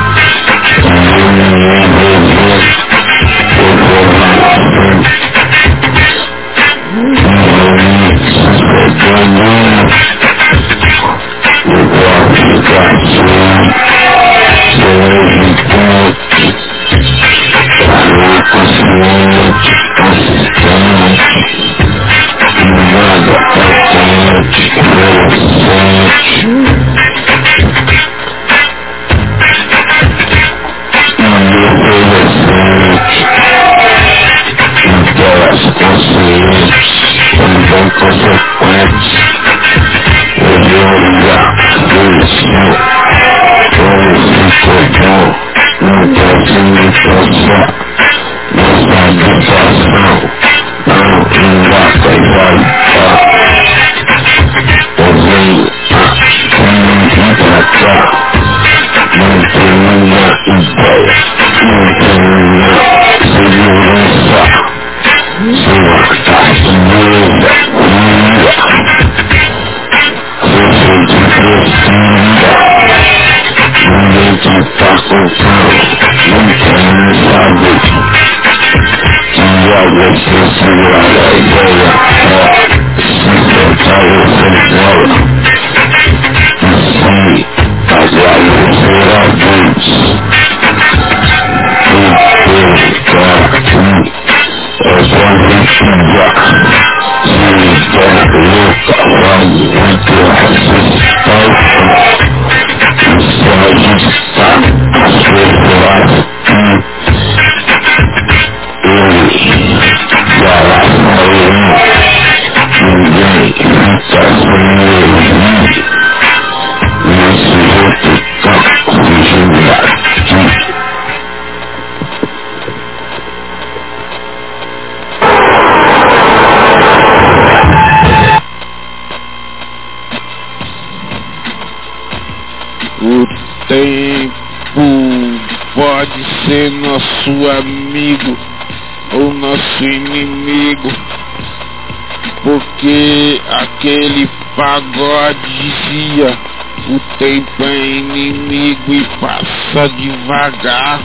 [147.23, 151.01] É inimigo e passa devagar.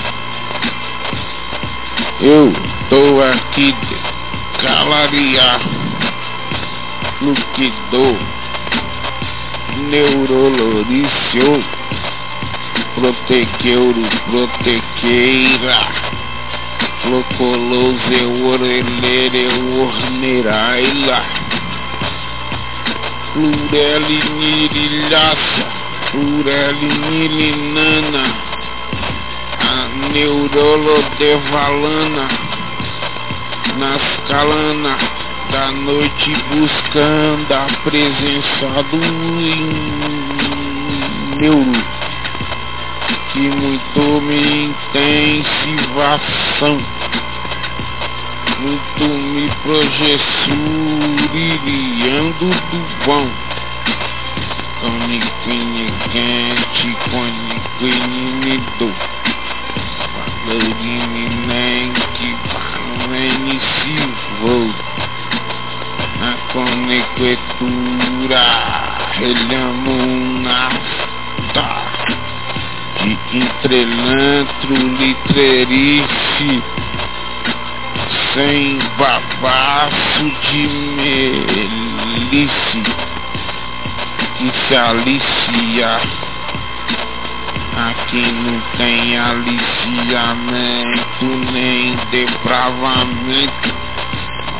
[2.19, 2.51] Eu
[2.89, 3.97] tô aqui de
[4.61, 5.61] calariar
[7.21, 8.17] no que dou
[9.89, 11.63] neurolorício
[12.95, 15.77] protequeuro protequeira.
[17.03, 19.47] Flocolose orelere
[19.79, 21.19] orneraila
[23.33, 25.68] plurelinirilhaça
[26.11, 28.23] plurelinilinana
[29.59, 32.27] a neurolodevalana
[33.77, 34.97] nas calana
[35.51, 38.97] da noite buscando a presença do
[41.39, 41.83] neuro
[43.31, 46.75] que muito me intensivação
[48.59, 53.25] muito me projeçuriando do bom
[54.81, 58.89] Cone quine quente, cone quine me do
[60.15, 63.95] Valorini nem que valene se
[64.39, 64.67] vou
[66.19, 68.45] Na conectura,
[69.17, 70.19] relhamos
[71.53, 71.69] tá
[73.01, 76.63] de entrelantro, litrerice,
[78.33, 80.67] sem babaço de
[84.69, 85.99] se alicia.
[87.75, 93.73] Aqui não tem aliciamento nem depravamento.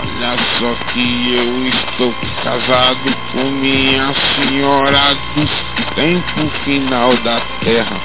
[0.02, 2.11] Olha só que eu estou
[2.44, 5.52] casado com minha senhora dos
[5.94, 8.02] tempos final da terra.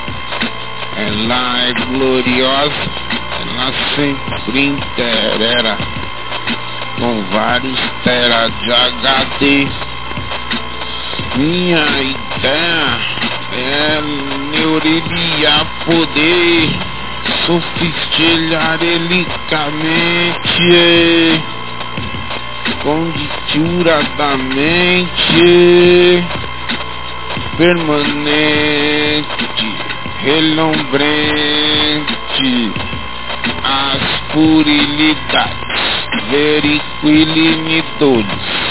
[0.97, 2.91] Ela é gloriosa,
[3.41, 5.79] ela sempre interera
[6.99, 9.94] com vários tera de HD.
[11.37, 12.99] Minha ideia
[13.53, 14.03] é
[14.51, 16.71] neurelia poder
[17.47, 20.35] sofistilhar elicamente
[22.85, 26.23] conditura da mente
[27.57, 29.25] permanente,
[30.23, 32.73] relombrante,
[33.63, 35.57] as purilidades,
[36.31, 38.64] veriquilinidades.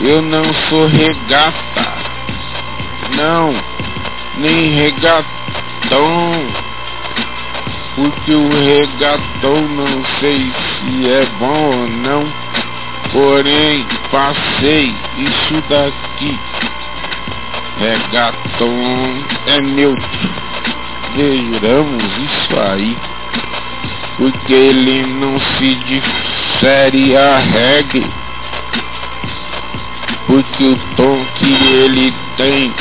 [0.00, 1.94] Eu não sou regata,
[3.16, 3.54] não,
[4.38, 6.32] nem regatão,
[7.94, 12.32] porque o regatão não sei se é bom ou não,
[13.12, 16.38] porém passei isso daqui.
[17.80, 20.30] Regaton é neutro.
[21.16, 22.96] Vejamos isso aí.
[24.18, 28.06] Porque ele não se difere a reggae.
[30.30, 32.72] Porque o tom que ele tem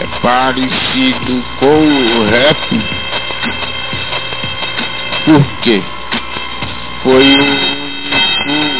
[0.00, 2.58] é parecido com o rap.
[5.24, 5.80] Por quê?
[7.04, 8.79] Foi o único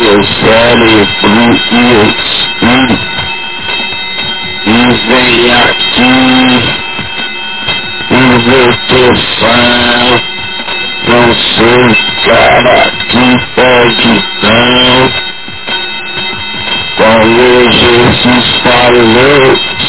[0.00, 1.06] meu cérebro
[4.66, 6.14] e vem aqui
[8.08, 10.34] por proteção
[11.06, 11.84] não sou
[12.24, 15.12] cara que pode não.
[16.96, 19.44] Como Jesus falou,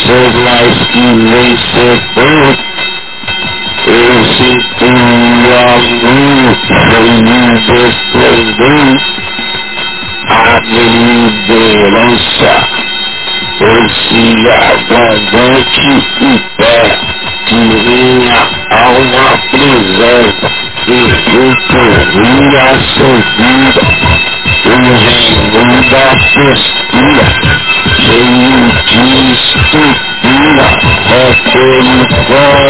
[0.06, 2.58] sou mais que vencedor.
[3.88, 6.46] Eu sinto o amor,
[7.66, 9.15] foi esplendor,
[10.30, 12.54] a liderança,
[13.62, 15.90] esse abundante
[16.22, 16.80] e pé
[17.46, 18.42] que minha
[18.72, 20.48] alma preserva,
[20.88, 20.90] e
[21.36, 21.50] eu
[22.58, 23.84] a subida
[24.66, 27.28] o reino da postura,
[28.02, 30.68] cheio de estrutura,
[31.52, 32.66] pelo qual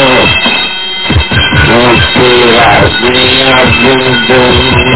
[1.68, 4.96] não terás nem abandono.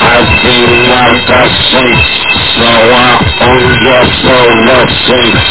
[0.00, 2.08] everyone that sings,
[2.56, 3.10] so I
[3.44, 5.44] own your soul of things.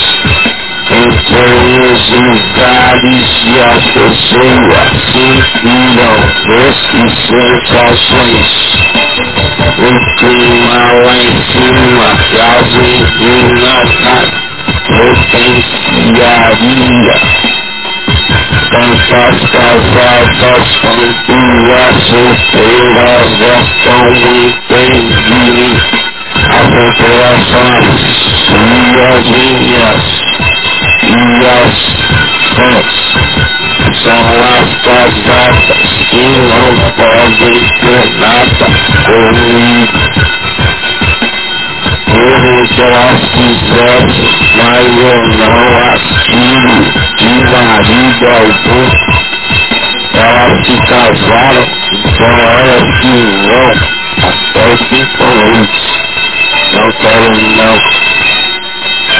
[0.89, 2.25] Imperialism,
[2.57, 6.17] God is yours to sing, I think you know,
[6.49, 8.51] this is safe for things.
[9.79, 14.29] Looking my way through my thousand in my heart,
[14.89, 15.69] no thanks,
[16.17, 16.57] yeah,
[17.05, 17.58] yeah.
[18.71, 21.37] Tantas casadas quanto
[21.73, 24.93] as solteiras gostam muito em
[25.29, 25.77] mim.
[26.51, 28.01] As populações
[28.49, 30.03] e as minhas
[31.03, 31.75] e as
[32.55, 32.93] fãs
[34.03, 38.67] são as casadas que não podem ter nada
[39.05, 40.38] comigo.
[42.59, 45.57] Que elas quisessem, mas eu não
[45.93, 46.77] as tiro
[47.17, 48.87] de marido algum.
[50.13, 53.15] Elas se casaram, então elas que
[53.47, 53.71] vão
[54.27, 55.33] até o fim com
[56.73, 57.75] Não quero não,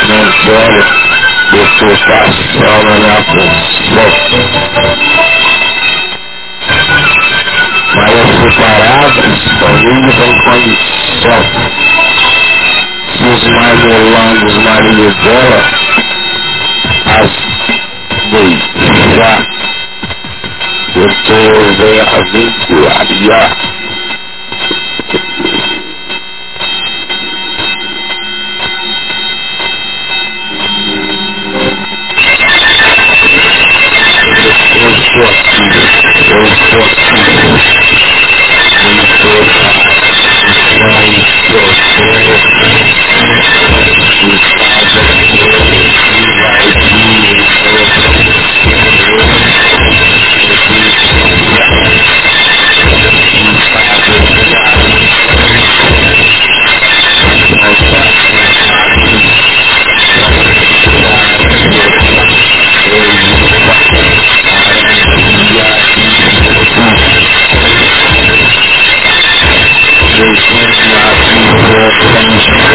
[0.08, 0.84] não quero
[1.50, 4.10] preocupação na minha função.
[7.96, 11.42] Mas as separadas, família tem condição.
[13.18, 14.84] Guzmán Elon, Guzmán
[15.24, 15.62] Bola,
[17.06, 17.32] as
[18.30, 19.60] de já
[20.96, 23.58] o Senhor venha vincular já.
[34.76, 35.70] Eu estou aqui,
[36.32, 37.18] eu estou aqui,
[38.82, 40.09] eu estou aqui.
[40.80, 41.18] Thank
[48.94, 48.99] you.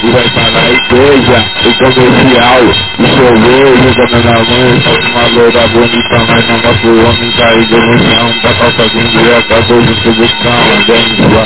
[0.00, 2.62] E vai para a igreja, o comercial
[2.98, 7.76] O sorvete, dona na mãe Só uma loura bonita, mas não dá pro homem caído
[7.76, 11.38] no chão Da calça de inglês, acabou de introdução Andando no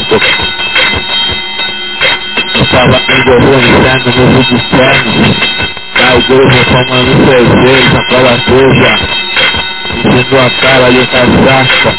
[2.55, 5.13] Eu tava envolvendo no vídeo externo
[5.99, 8.91] Na igreja tomando cerveja, aquela coisa.
[9.95, 11.91] Enchendo a cara de cachaça.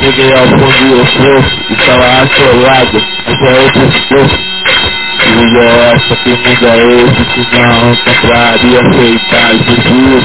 [0.00, 4.43] Cheguei ao fundo do poço, estava assolado, até outro poço.
[5.26, 10.24] E essa que mundo é esse que não encontraria aceitar Jesus?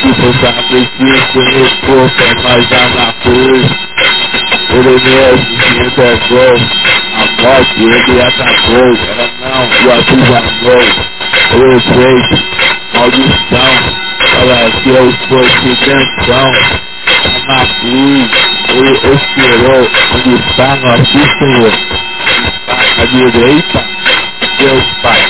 [0.00, 3.66] Se você preciso conhecer, é mais a na cruz.
[4.70, 6.54] Ele mesmo se entregou,
[7.14, 10.84] a morte ele atacou, era não, o amou,
[11.52, 12.36] o efeito,
[12.94, 13.74] maldição,
[14.32, 16.50] para que eu fosse tensão
[17.46, 18.30] na cruz,
[18.70, 19.84] ele esperou.
[20.14, 21.72] Onde está nosso Senhor,
[22.58, 23.85] está à direita,
[24.58, 25.20] Deus Pai.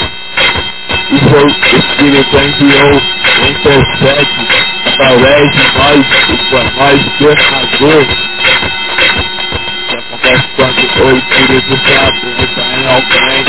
[1.11, 3.03] E seu Espírito enviou,
[3.49, 4.47] intercede
[4.87, 8.19] através de nós e por nós pecadores.
[9.89, 13.45] Que acontece quando o Espírito Santo está em alguém,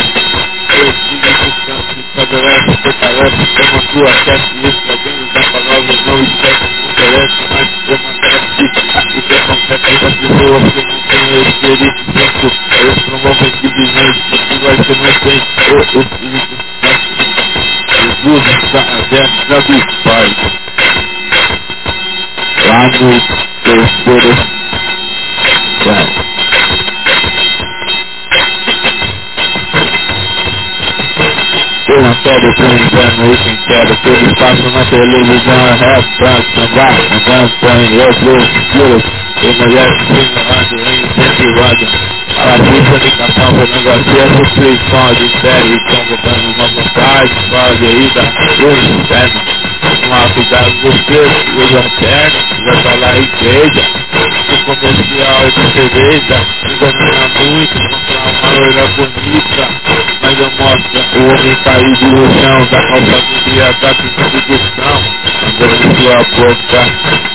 [0.68, 7.41] o Espírito Santo estabelece, fortalece, como tua checklist, dentro da palavra, não esquece, não interessa,
[7.52, 8.48] mas permanece
[9.18, 14.56] e que acontece das pessoas que não têm o Espírito Santo, eles promovem divisões, porque
[14.64, 15.41] vai ser mais bem
[15.74, 16.78] o Espírito Santo.
[17.98, 20.28] Jesus está dentro do Pai.
[22.68, 22.91] Lá no
[23.64, 24.34] terceiro
[25.84, 26.08] céu.
[31.90, 35.74] Eu não quero que o inferno e quem quero que eles passam na televisão é
[35.74, 36.06] rap,
[36.54, 39.04] sambar, andando, põe eu, blues, estilos
[39.41, 40.77] E mulheres simulando,
[41.18, 41.88] incentivando
[42.38, 47.85] A artista de cação foi negócio, a restrição de série Estão botando uma vontade, pode
[47.85, 49.41] ir da inferno.
[50.03, 52.34] Tomar cuidado dos preços, os lanternas,
[52.65, 53.84] vai falar igreja
[54.52, 59.68] O comercial de cerveja, engana muito, comprar uma loira bonita.
[60.22, 64.98] Mas eu mostro o homem caído no chão da calça meia da distribuição,
[65.48, 67.27] andando sua boca.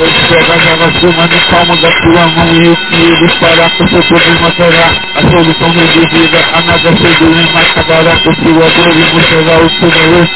[0.00, 0.12] Deus.
[0.30, 3.88] Pega as águas fumando no palmo da tua mão E o que eles parar com
[3.88, 8.96] seu problema terá A solução reduzida a nada cedo e mais acabará com sua dor
[8.96, 10.28] E mostrará o seu valor.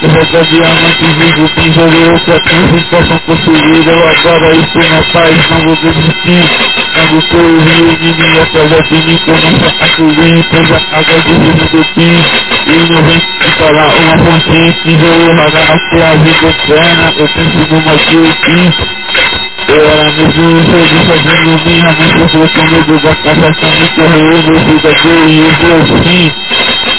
[0.00, 5.76] Derrota diamante vivo, pinjolou outra cansa possam possuir Eu agora estou na paz, não vou
[5.76, 6.74] desistir.
[6.94, 11.84] Quando estou reunindo através de mim começa a fluir Pois a água de riso do
[11.94, 17.58] pis E não vem de falar uma fonte Pinjolou a sua vida eterna Eu penso
[17.70, 19.14] numa que eu
[19.66, 25.28] eu era mesmo feliz fazendo minha mente com medo da que me correu, meu verdadeiro
[25.28, 25.52] e eu
[26.02, 26.32] sim.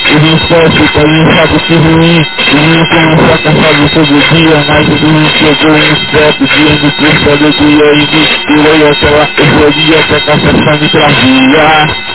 [0.07, 2.85] O meu sócio também sabe que ruim, o meu
[3.33, 7.97] a caçar todo dia, mas o ruim chegou um certo dia, me trouxe alegria e
[7.97, 12.14] me inspirou aquela euforia que a cachaça me trazia.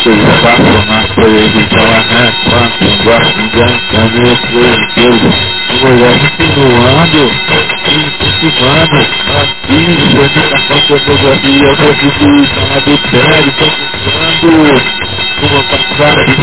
[0.00, 0.16] as
[1.60, 5.28] internet, não sei se você que a gente é de
[5.78, 5.92] São
[6.36, 7.22] continuando,
[7.86, 8.98] incentivando.
[9.00, 9.44] A
[10.24, 15.00] educação, pornografia, prostituição, adultério, comprando.
[15.42, 16.42] Uma passagem de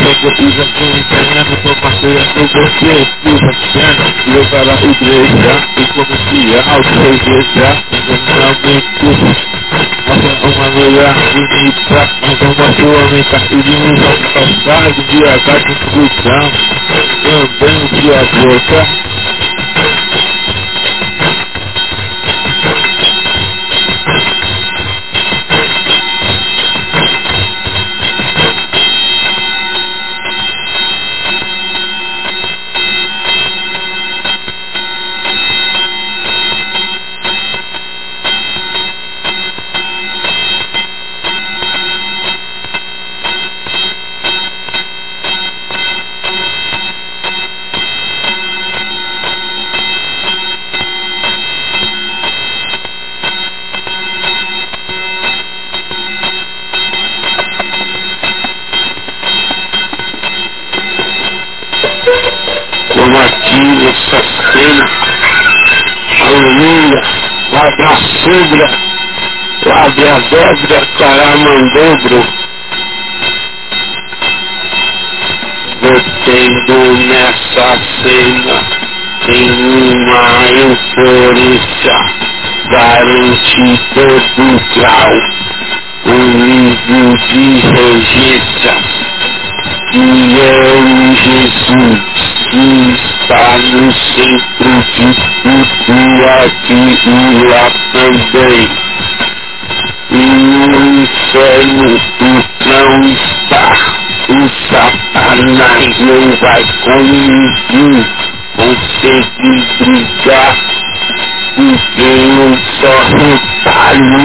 [0.98, 7.68] interna, são parceiras com você, filha pequena, levar a igreja, o comercial, sua igreja,
[8.08, 9.57] enganamento,
[10.14, 16.44] uma mulher bonita, mas uma sua mentalidade, uma passagem de azar de discussão,
[17.22, 19.07] também de a boca,
[70.20, 72.26] Pedra Caramandobro
[75.80, 78.58] Vertendo nessa cena
[79.28, 79.50] Em
[80.02, 81.98] uma euforia
[82.70, 85.14] Garante todo grau
[86.06, 88.74] Um nível de regência
[89.90, 90.04] Que
[90.40, 92.00] é o Jesus
[92.50, 95.08] Que está no centro de
[95.86, 98.87] tudo aqui e lá também
[100.10, 102.00] no inferno
[102.66, 103.72] não está.
[104.28, 108.06] O Satanás não vai comigo
[108.56, 110.56] conseguir brigar,
[111.56, 114.18] porque eu só retalho.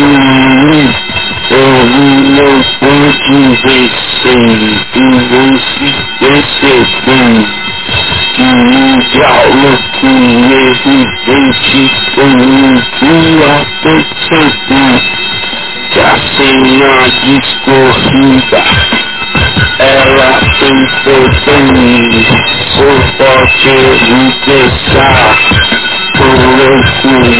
[1.51, 4.59] Ele não pode vencer
[4.95, 7.45] e não se perceber
[8.35, 9.79] que o diálogo
[10.71, 15.22] evidente comigo a perceber que a
[15.93, 17.05] Chacina
[17.37, 18.61] escorrida
[19.77, 22.25] Ela pensou bem
[22.79, 23.73] Ou pode
[24.09, 25.37] me deixar
[26.17, 26.37] Por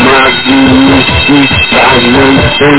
[0.06, 2.78] magnífica não tem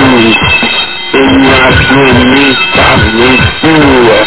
[1.13, 4.21] Uma bonita leitura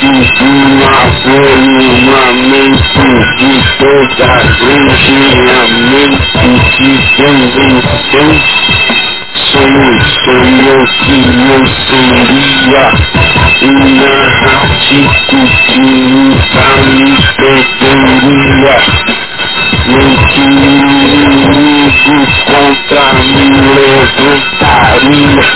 [0.00, 2.02] De uma volume
[3.38, 8.30] De toda a religião Mente de convenção
[9.52, 10.74] soul, solo
[11.04, 11.56] sino
[11.88, 12.86] sería
[13.62, 14.14] una
[14.80, 18.76] chiquitinita mi preferida.
[19.86, 20.82] Mentir
[22.46, 23.44] contra mí
[24.20, 25.46] levantaría.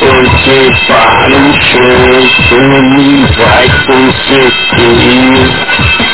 [0.00, 2.14] Porque para o show,
[2.52, 3.08] ele
[3.38, 6.13] vai com certeza.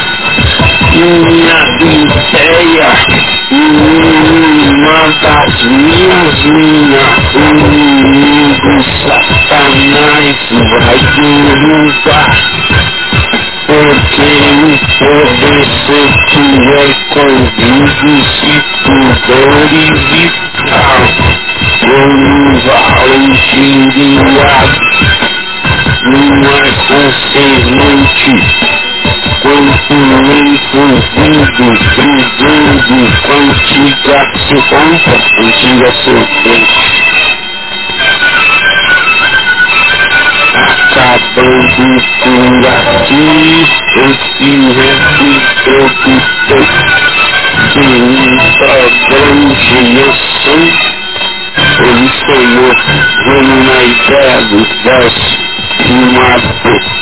[0.93, 2.89] minha ideia,
[3.51, 10.37] uma das minhas minhas, o inimigo satanás
[10.69, 12.31] vai derrubar
[13.67, 14.31] porque
[14.61, 16.41] o poder santo
[16.73, 18.53] é convido se
[18.83, 19.75] pudor e
[20.11, 21.01] vital
[21.79, 22.31] como
[26.11, 28.33] não é concernente
[29.43, 30.81] envolvido
[31.95, 32.95] brigando
[33.33, 37.01] antiga serpente antiga serpente
[40.91, 43.65] acabando por aqui
[43.95, 44.51] esse
[45.57, 46.65] reprodutor
[47.73, 48.67] de muita
[49.15, 50.63] abrangiação.
[51.79, 52.73] Ele sonhou
[53.23, 55.37] como na ideia do verso
[55.85, 57.00] rimado.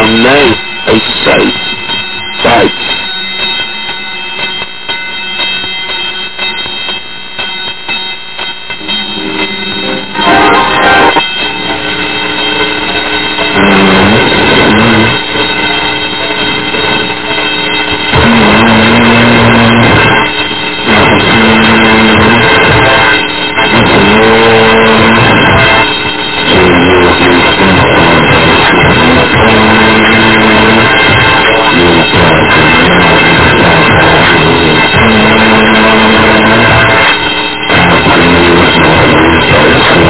[0.00, 0.56] aan mij
[0.86, 1.52] uit zijn
[2.42, 2.98] fight,
[13.56, 14.19] Mm-hmm.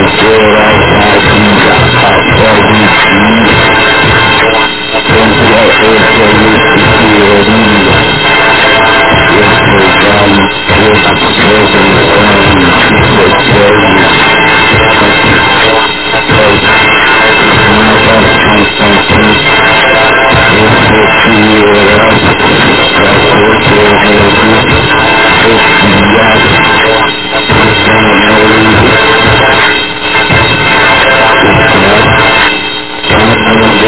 [0.00, 1.08] Yeah.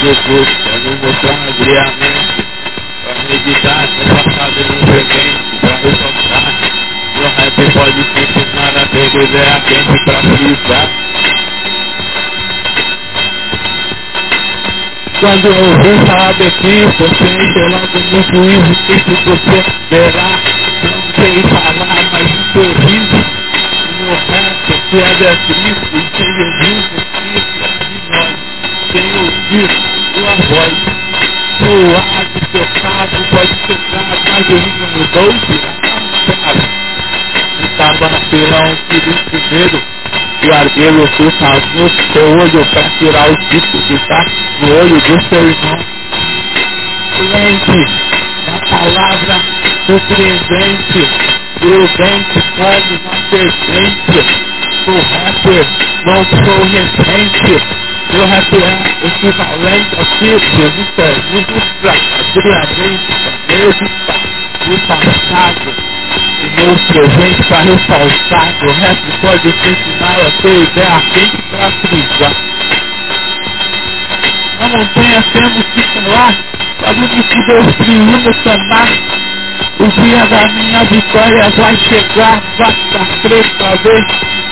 [0.00, 0.48] Jesus,
[0.84, 2.46] nos mostrar agriamente.
[3.02, 6.54] Pra meditar no passado e no presente, pra ressaltar.
[7.16, 10.88] No rap pode te ensinar a ter ideia quente pra frisar.
[15.20, 15.98] Quando eu ouvi
[16.38, 19.58] de Cristo, você encheu logo no juízo, que se você
[19.90, 20.30] verá,
[20.84, 23.18] não sei falar, mas um sorriso,
[23.98, 26.97] no resto, que é de Cristo, e sem Jesus,
[28.92, 29.70] sem ouvir
[30.14, 30.74] sua voz,
[31.58, 35.72] suave, tocado, pode tocar, mas ele não mudou, virá,
[37.64, 39.82] estava na pilão, querido primeiro,
[40.42, 44.24] e arguei o seu no seu olho para tirar o tipo que está
[44.60, 45.78] no olho do seu irmão.
[47.18, 47.84] Lente,
[48.46, 49.40] na palavra
[49.86, 51.08] surpreendente,
[51.58, 54.48] prudente como uma serpente.
[54.84, 55.66] Sou rapper,
[56.06, 57.77] não sou recente.
[58.12, 64.20] Meu rap é equivalente ao que Jesus pergunta para diariamente, para meditar
[64.68, 65.74] o passado
[66.42, 71.42] o meu presente para ressaltar que o resto pode te ensinar a ter ideia quente
[71.50, 72.36] para frisar.
[74.60, 76.34] Na montanha temos que falar,
[76.84, 78.88] sabendo que Deus triunfa chamar.
[79.80, 84.06] O dia da minha vitória vai chegar, basta crer pra ver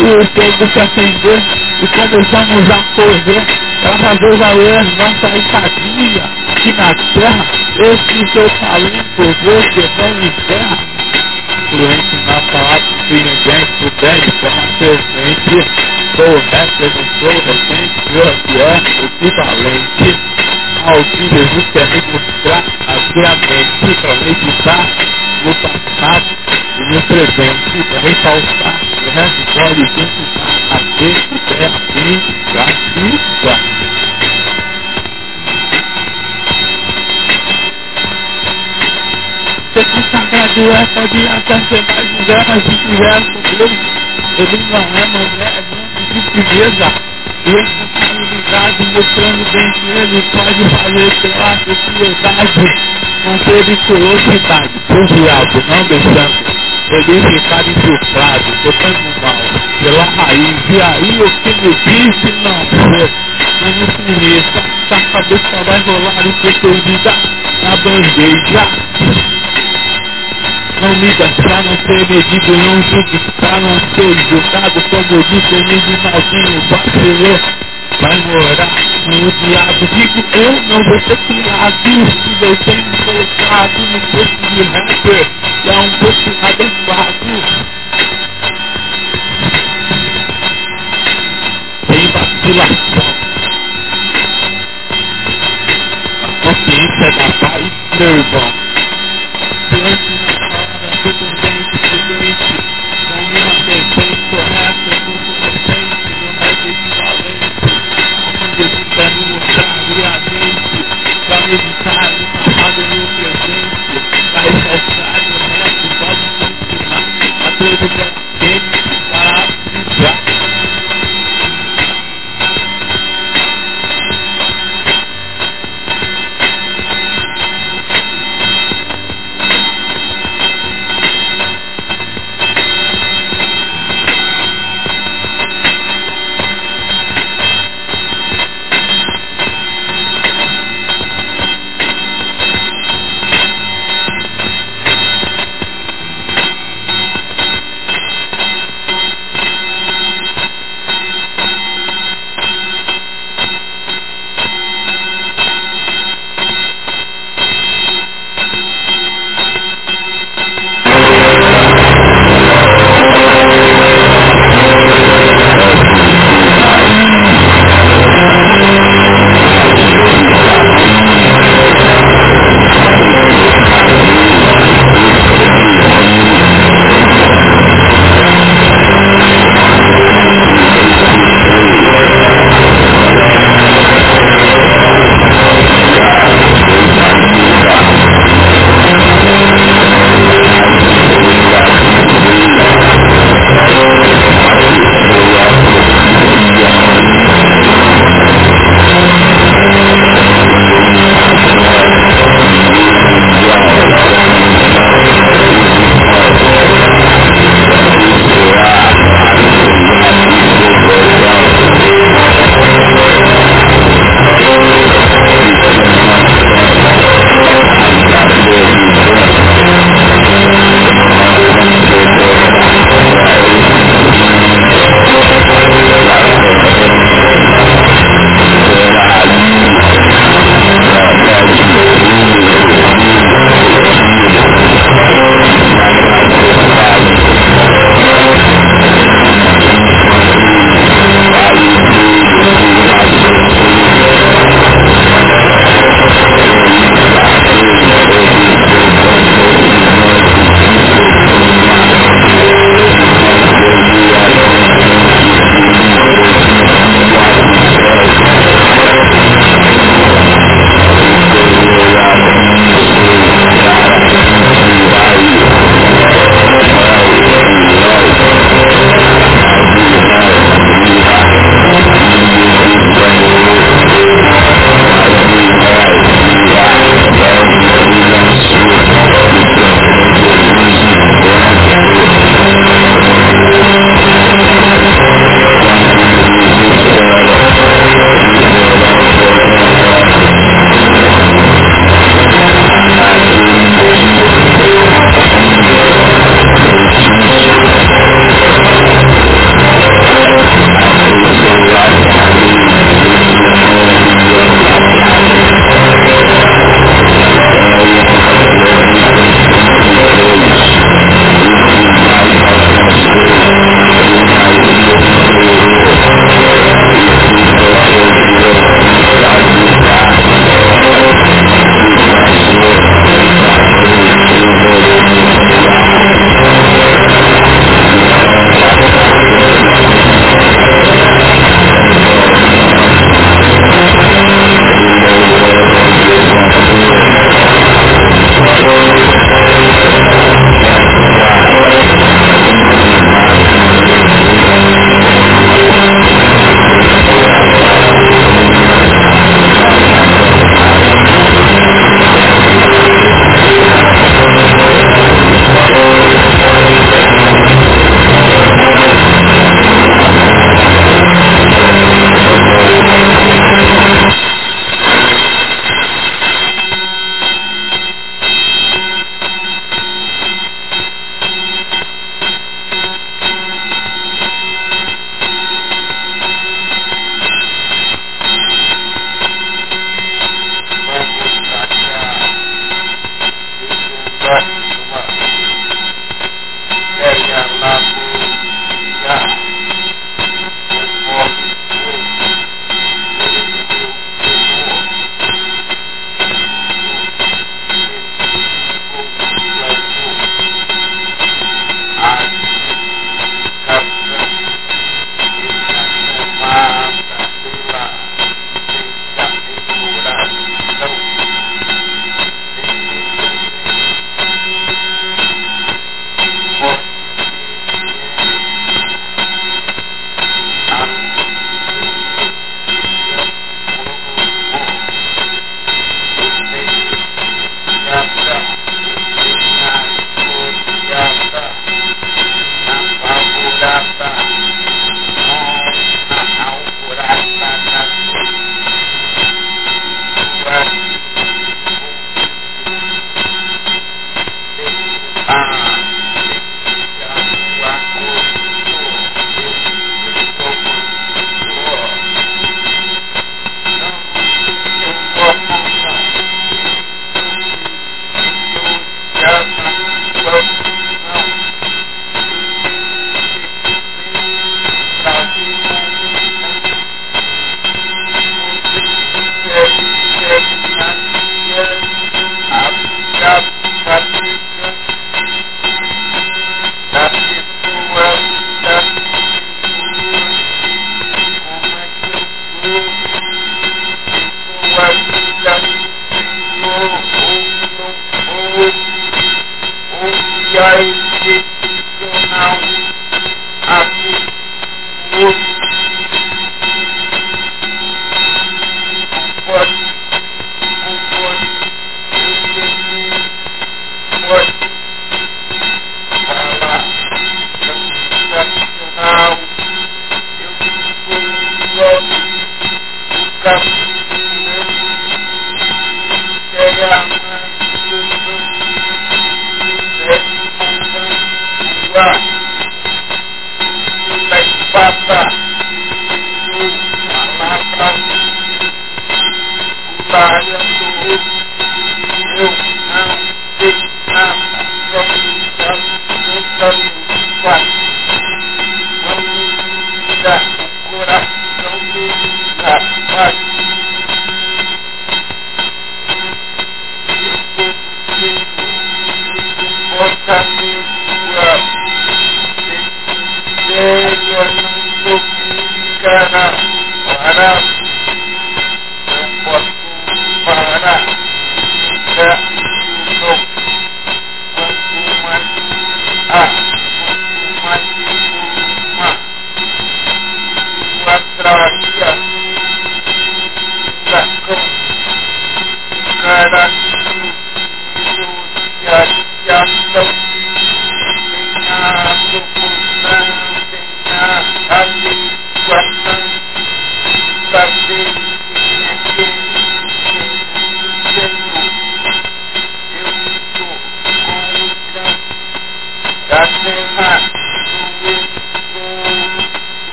[0.00, 1.42] o fogo se acender
[1.82, 7.46] e começamos a correr para valer nossa estadia aqui na terra.
[7.78, 10.78] Esse seu talento você não enterra
[11.68, 15.70] influente na palavra de ninguém pudesse como serpente,
[16.16, 20.10] sou rapper, não sou recente, meu que é equivalente
[20.86, 24.86] ao que Jesus quer me mostrar a mente para meditar
[25.44, 26.24] no passado
[26.78, 32.20] e no presente, para ressaltar resto pode ensinar a assim,
[32.52, 33.52] gratuita.
[39.74, 43.72] Você que sagrado é, pode até ser mais mulher, mas se tiver com Deus,
[44.38, 46.92] ele não é mulher, é muito de firmeza.
[47.46, 52.64] E responsabilidade mostrando bem que ele pode fazer pela sociedade,
[53.24, 56.57] não ter curiosidade, pro diabo, não deixando
[56.96, 59.36] ele ficar infiltrado, tocando mal,
[59.82, 60.56] pela raiz.
[60.70, 63.10] E aí o que me disse não foi,
[63.62, 63.86] não me
[64.16, 67.14] conheça, a cabeça vai rolar e preferida
[67.62, 68.68] na bandeja.
[70.80, 74.82] Não liga pra não ser medido, não julgue pra não ser julgado.
[74.90, 77.40] Como disse o malzinho vacilou,
[77.96, 78.68] My word, I
[79.08, 81.96] knew the eyes of people don't know what the thing I do.
[82.04, 85.22] See, they think so it's God who is pushing you hamper.
[85.64, 87.36] Y'all don't push me, I guess what I do.
[91.88, 92.78] They about to be like,
[96.44, 98.52] Must be said I fight nerve on.
[99.72, 102.62] Don't you know how to put the things to the issue?
[103.10, 104.17] Don't you know how to
[111.54, 114.02] acreditado, chamado mil presentes,
[114.34, 117.04] vai cessar o resto, pode funcionar,
[117.46, 118.87] a todo presente.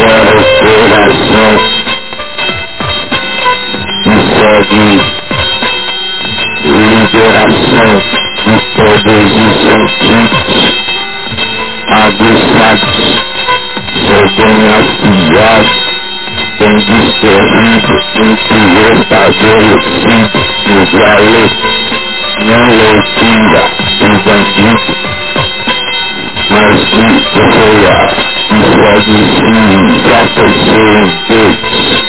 [0.00, 1.52] elabora o coração.
[4.06, 5.19] Não segue
[6.64, 8.02] liberação
[8.44, 10.80] de todos os sentidos
[11.90, 13.00] aguçados.
[14.06, 15.74] Seu bem afiado
[16.58, 21.68] tem discernido entre o estabelecido e o valente,
[22.44, 23.64] não loucura
[24.00, 24.92] e bandido,
[26.50, 27.04] mas de
[27.40, 28.10] real
[28.50, 29.64] e segue sim,
[30.08, 32.00] já pensei em Deus.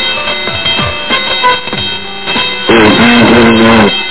[2.70, 4.11] Eles não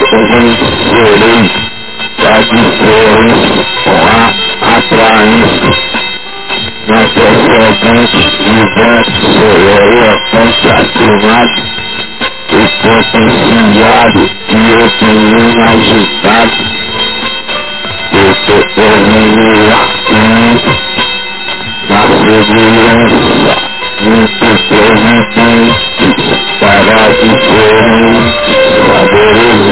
[0.00, 1.50] onde verei
[2.18, 4.34] adversos lá
[4.76, 5.48] atrás.
[6.86, 11.60] Na perseguinte e vento serei contaminado
[12.48, 16.60] e potenciado que eu tenho imaginado.
[18.12, 19.66] Eu te terminei
[21.88, 23.54] na segurança
[24.02, 26.35] muito permitente.
[26.60, 28.16] that I keep waiting
[28.88, 29.02] My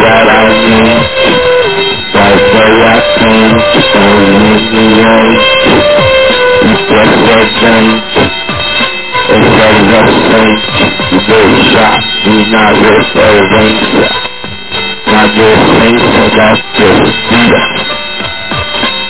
[0.03, 1.01] that I need
[2.15, 3.57] That's why I came
[3.95, 5.43] Don't make me wait
[6.65, 6.75] You.
[6.89, 8.13] get that change
[9.35, 10.65] It's that love change
[11.13, 14.09] You get shot You not with a ranger
[15.09, 17.53] Not your face So that's your speed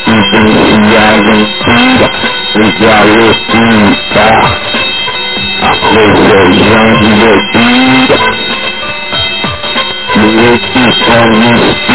[0.08, 2.00] You think she hasn't speed
[2.54, 4.63] We got your speed back
[5.92, 7.04] 没有想的
[7.52, 7.56] 多，
[10.14, 11.04] 没有想
[11.40, 11.46] 的
[11.86, 11.92] 多，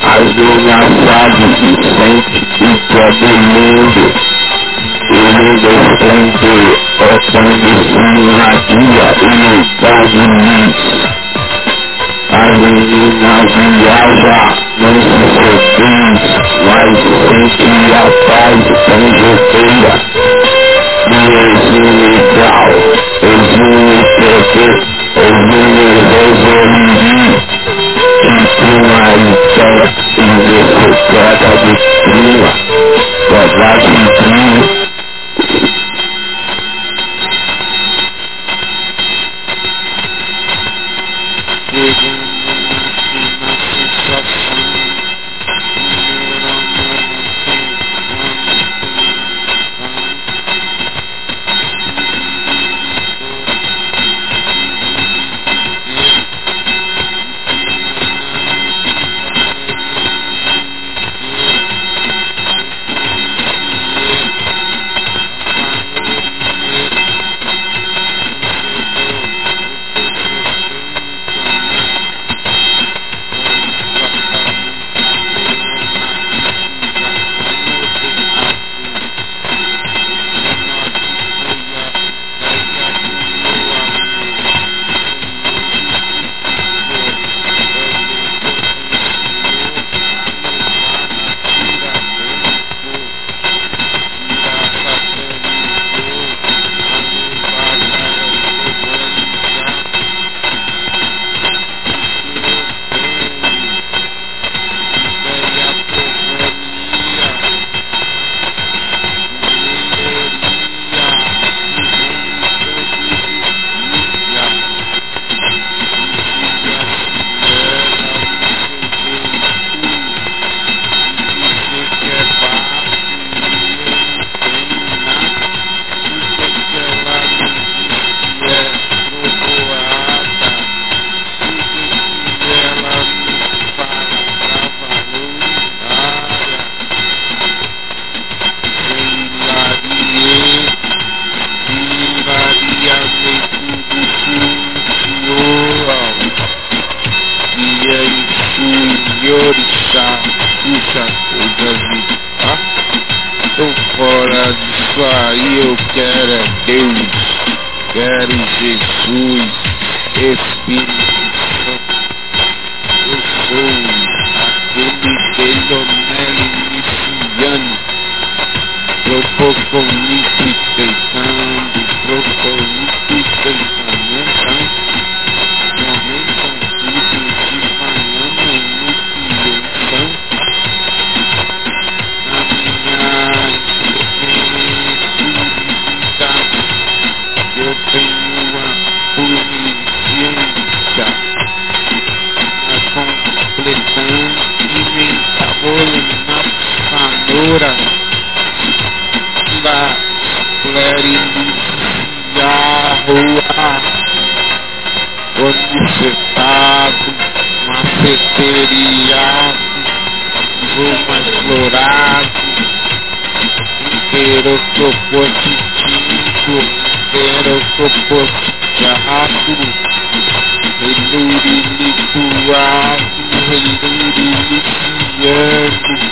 [0.00, 0.34] 而是
[0.66, 1.60] 让自己
[1.98, 2.92] 每天变得
[3.30, 3.54] 忙
[3.92, 3.98] 碌。
[5.10, 5.36] 为了
[5.98, 6.02] 挣
[6.32, 6.40] 钱，
[6.98, 8.10] 而从不考
[8.68, 9.44] 虑家人的
[9.80, 10.14] 感受。
[12.34, 12.74] 而是为
[15.30, 15.80] 了工
[16.16, 17.60] 作，不考虑家
[18.48, 20.41] 人的感受。
[21.08, 21.70] 你是
[22.36, 22.40] 狗，
[23.22, 23.54] 你是
[24.16, 24.20] 骗
[24.50, 24.54] 子，
[25.14, 25.52] 你是
[26.02, 27.02] 垃圾人精，
[28.22, 28.26] 你
[28.58, 29.16] 他妈一
[29.48, 29.54] 天
[30.16, 32.04] 一天就知道去死
[32.38, 32.44] 吗？
[33.30, 33.84] 干嘛去
[34.16, 34.20] 死？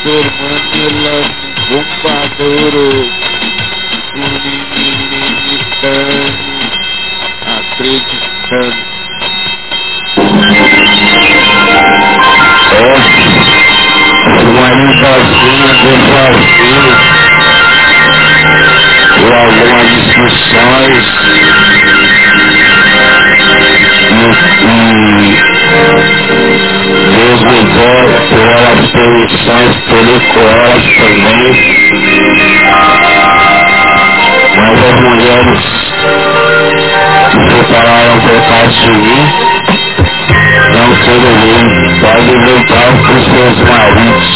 [0.02, 1.16] Pero manila,
[1.68, 2.88] bomba de oro.
[5.60, 6.40] Acreditando,
[7.46, 8.80] acreditando.
[12.72, 12.96] É,
[14.42, 14.70] uma
[15.00, 16.94] vacina de vacina.
[19.22, 21.04] Ou algumas discussões.
[24.10, 24.24] E,
[24.66, 25.30] e,
[27.20, 31.52] desligou pelas poluições pelicuelas também.
[34.56, 35.62] Mas as mulheres
[37.30, 39.22] se separaram por causa de mim.
[40.72, 41.62] Não sendo mim,
[42.00, 44.28] pode voltar para os seus maridos.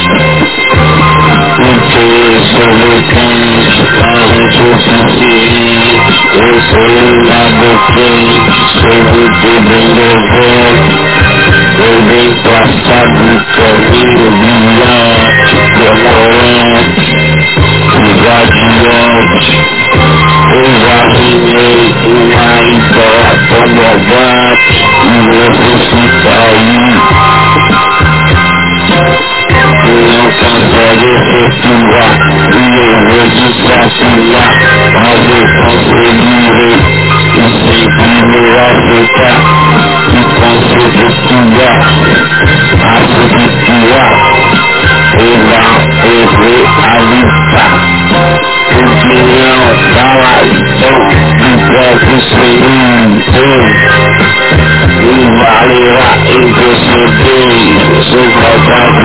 [1.57, 2.07] Porque
[2.51, 5.89] sou leitante, parente oficiante,
[6.35, 11.34] eu sou o lado quente, sou muito bem devoto.
[11.79, 15.19] debe pasar mi corrido brillar
[15.51, 16.83] de color
[17.93, 19.53] cidadidade
[20.63, 26.95] examinei uma hiperacomodante e necessita ir
[29.85, 32.15] não consegue efetuar
[32.53, 34.53] e eu vou desafiar,
[34.95, 36.94] mas eu conseguirei.
[37.35, 38.07] Consigo
[38.61, 39.39] aceitar
[40.09, 41.83] e consigo criar
[42.71, 44.15] Consigo criar
[45.19, 45.63] Ela
[46.05, 47.75] eu vou alimentar
[48.71, 49.63] Opinião
[49.95, 50.99] da lação
[51.39, 53.65] do próprio Senhor
[55.01, 57.63] E valerá em você bem
[58.11, 59.05] Sou causado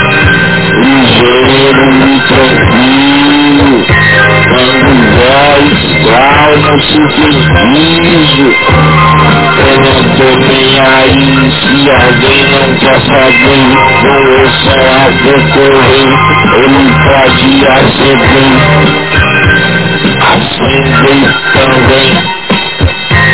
[1.01, 3.85] ligeiro e tranquilo
[4.49, 8.47] quando voz causa subjuízo
[9.57, 13.63] eu não tô nem aí se alguém não quer saber
[14.01, 16.11] como eu só a decorrer
[16.57, 18.51] ele pode acender
[20.21, 21.21] acender
[21.53, 22.40] também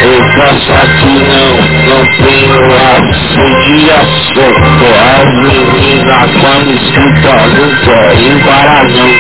[0.04, 1.52] eu faço aqui não,
[1.88, 2.62] não tenho
[2.94, 7.34] assediação Tô as meninas quando escuta
[7.84, 9.12] querem parar não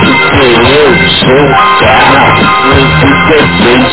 [0.00, 2.24] Porque eu sou um cara
[2.64, 3.90] muito perfeito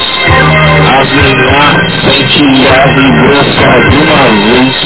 [1.00, 4.77] As meninas sentem a vibração de uma vez.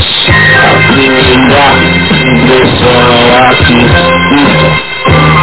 [0.57, 1.65] A primeira
[2.27, 3.79] impressão é que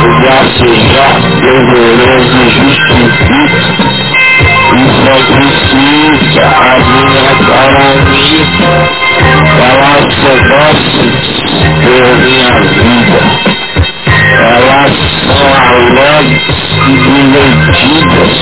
[0.05, 1.09] o braço já
[1.41, 4.04] doloroso justifica
[4.73, 8.73] só precisa a minha calamita
[9.61, 11.15] Elas são doces
[11.83, 13.21] por minha vida.
[14.41, 18.35] Elas são alegres e divertidas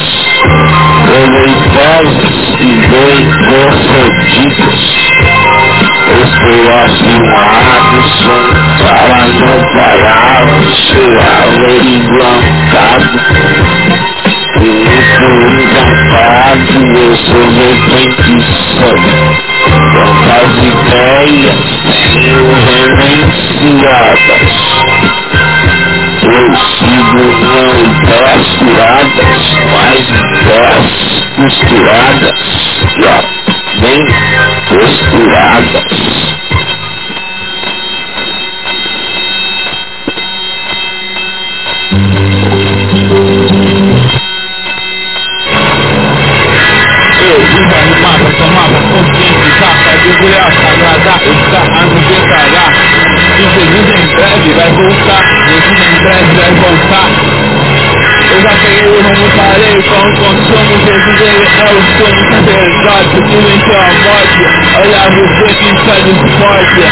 [1.07, 4.81] Deleitosas e bem concedidas
[6.23, 8.45] Estou afirmado, sou
[8.79, 12.53] cara não parado Sou averiguado
[15.53, 18.97] incapaz, eu sou repetição.
[19.93, 21.73] Quantas ideias
[22.13, 23.33] tenho reverenciadas.
[26.23, 29.43] Eu sigo não ideias curadas,
[29.73, 30.91] mas ideias
[31.37, 32.41] costuradas,
[32.99, 33.17] já
[33.81, 34.05] bem
[34.69, 36.52] costuradas.
[50.01, 52.73] Mergulhar, agradar, estar, a nos declarar
[53.37, 57.09] que Jesus em breve vai voltar, Jesus em breve vai voltar.
[58.33, 63.09] Eu já peguei o rumo, parei com o consumo, Jesus ele é o sonho verdade,
[63.11, 64.43] que venceu a morte,
[64.81, 66.83] olha você que está de forte,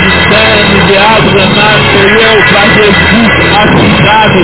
[0.00, 4.42] de sangue, de água, nasceu pra Jesus, a cidade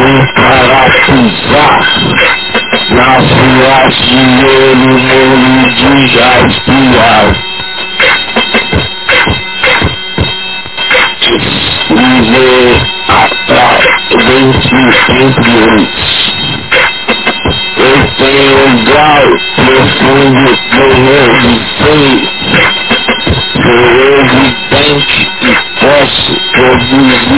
[0.00, 1.80] que sonhei para pisar
[2.90, 7.26] nas ruas de ouro, molho de jaspial.
[11.92, 13.84] E atrás
[14.26, 14.78] dentro
[15.22, 16.32] entre eles.
[17.76, 22.30] Eu tenho um grau profundo que eu sei
[23.62, 23.72] Sou
[24.20, 27.29] evidente e posso produzir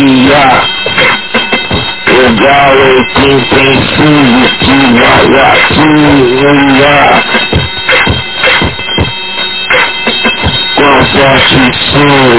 [11.15, 12.35] that you feel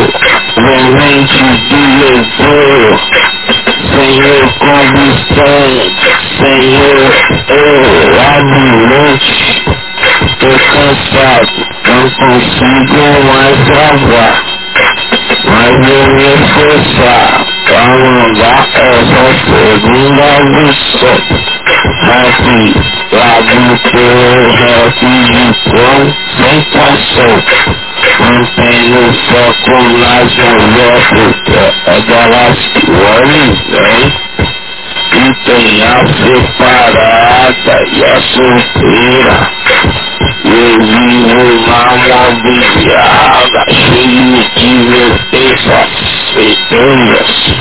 [0.59, 2.99] The way you do your goal
[3.93, 5.95] Say you're gonna be sad
[6.37, 7.13] Say you're
[15.45, 21.17] Mas eu me esforçar pra mandar essa segunda missão.
[22.03, 22.45] Rap,
[23.11, 24.83] lá do teu
[26.37, 27.33] sem paixão.
[28.19, 30.17] Mantendo foco na
[31.87, 34.03] é delas que olhem, vem.
[35.15, 39.37] E tem a separada e a solteira.
[40.45, 41.81] Eu vivo na
[42.33, 47.52] mobiliada, cheio de vertentes feitas.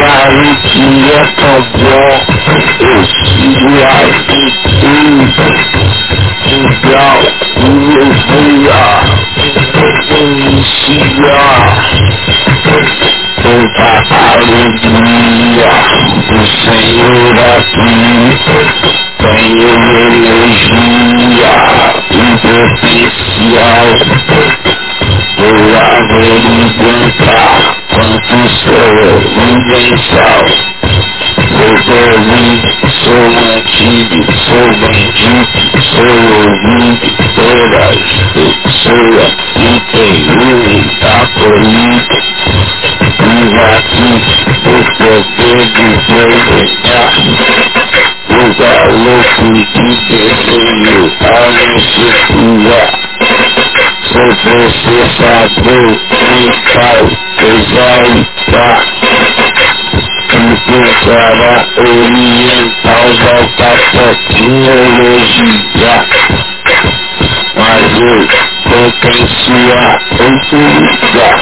[0.00, 1.28] clarity of
[1.84, 2.24] what
[2.80, 3.10] is
[3.76, 4.56] right is
[6.56, 8.96] about Hallelujah.
[13.44, 13.92] Opa,
[14.32, 15.74] aleluia,
[16.30, 18.00] o Senhor aqui
[19.18, 19.52] tem
[20.10, 21.56] energia
[22.10, 23.88] e potencial.
[25.38, 27.69] Eu a verificar.
[28.48, 28.86] Sou
[29.42, 30.44] universal.
[31.50, 31.74] Sou
[33.04, 33.24] sou
[33.54, 35.52] antigo, sou bandido,
[35.90, 37.06] sou ouvido
[39.54, 42.30] que tem muita política.
[43.20, 44.12] Viva aqui
[44.66, 47.12] o poder de projetar
[48.40, 51.50] lugar louco de desenho a
[54.12, 55.88] Sou processador
[56.30, 57.02] mental,
[57.44, 58.84] exaltar
[60.28, 63.38] que pensará oriental da
[64.30, 65.96] tecnologia
[67.56, 68.18] Mas eu
[68.70, 71.38] potenciar outro lugar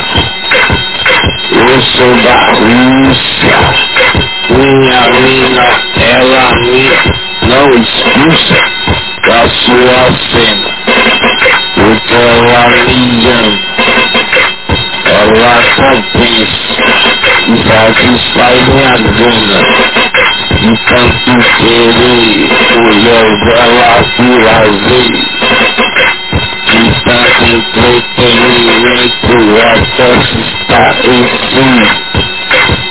[1.52, 3.56] Eu sou da Rússia
[4.50, 5.66] minha mina,
[6.00, 6.90] ela me
[7.46, 8.60] não expulsa
[9.26, 10.70] da sua cena,
[11.74, 13.77] porque ela me ama,
[15.76, 16.82] compensa
[17.46, 18.96] e satisfaz minha
[20.60, 23.90] de tanto querer, mulher dela
[24.44, 25.12] lazer,
[26.66, 31.78] de tanto entretenimento, ela se está em si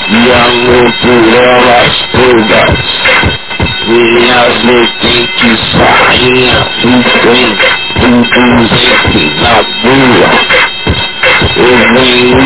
[0.10, 2.78] e amor por elas todas.
[3.88, 7.38] Minhas vertentes rainha ficam
[8.06, 10.67] induzente na boa.
[11.60, 12.38] Ouvir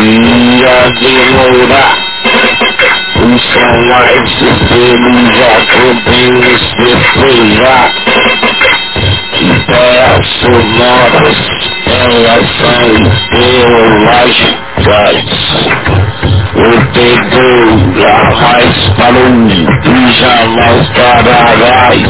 [0.00, 1.86] minha demora
[3.34, 7.88] Isso vai se felijar Poder se feijar
[9.40, 11.38] Ideias sonoras
[11.86, 12.86] Elas são
[13.38, 14.64] ideológicas
[16.56, 22.02] eu peguei a raiz para o e jamais pararás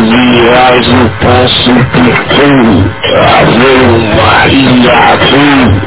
[0.00, 5.80] realizing posso pequeno, haver uma ilha azul,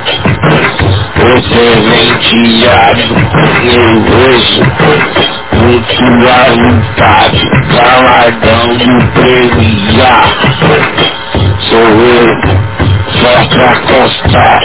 [1.15, 3.15] referenteado,
[3.63, 4.61] nervoso,
[5.57, 7.43] muito alentado,
[7.75, 10.27] caladão de premiar.
[11.69, 12.27] Sou eu,
[13.21, 14.61] só pra constar,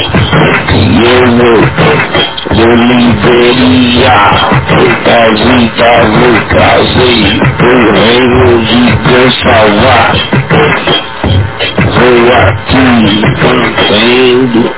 [0.75, 2.28] e eu não.
[2.59, 4.19] Jolly Beria,
[5.05, 7.15] Kazi Kazi Kazi,
[7.61, 10.13] Guerreiro de Deus salvar.
[11.95, 14.78] Foi aqui, cantando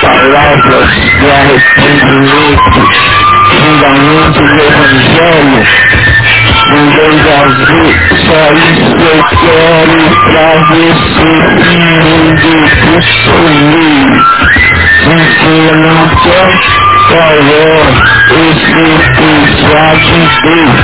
[0.00, 2.78] palavras de arrependimento,
[3.50, 5.62] fundamento do Evangelho.
[6.70, 7.84] Ninguém Davi,
[8.26, 10.00] só isso eu quero
[10.32, 14.04] trazer sobre o mundo que sonhei.
[15.04, 16.50] Porque não quer
[17.08, 17.38] qual
[18.30, 18.82] esse
[19.16, 20.80] pesar de Deus.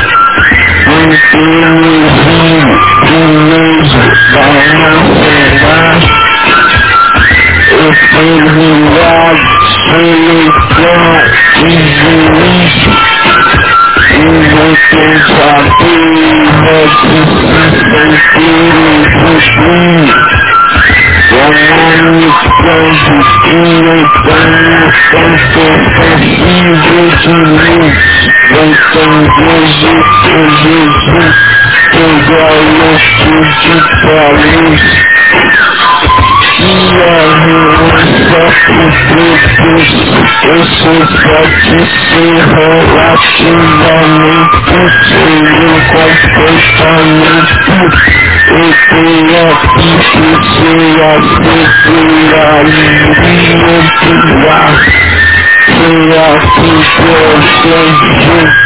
[0.84, 2.70] Porque o vinho
[3.02, 4.46] do mesmo da
[4.78, 5.36] nossa
[7.86, 9.38] in his love,
[9.94, 11.26] in his God,
[11.62, 12.90] is released.
[14.16, 19.86] Emotions are feeling what the system feeling with me.
[21.30, 24.82] Your mind is closed, it's in your brain,
[25.14, 26.82] it's so perceived
[27.22, 27.78] to me.
[28.50, 31.06] But some music is used
[31.94, 32.46] to go
[32.82, 35.15] with you to police.
[36.58, 36.70] Eu
[40.64, 42.68] sou só de serra
[43.12, 44.64] ativamente
[45.10, 47.60] Tenho comportamento
[48.48, 50.26] Eu tenho a pique,
[50.56, 51.20] sei a
[51.82, 53.28] segurar E
[53.60, 54.72] motivar
[55.66, 56.20] Sei a
[56.54, 57.76] segurança,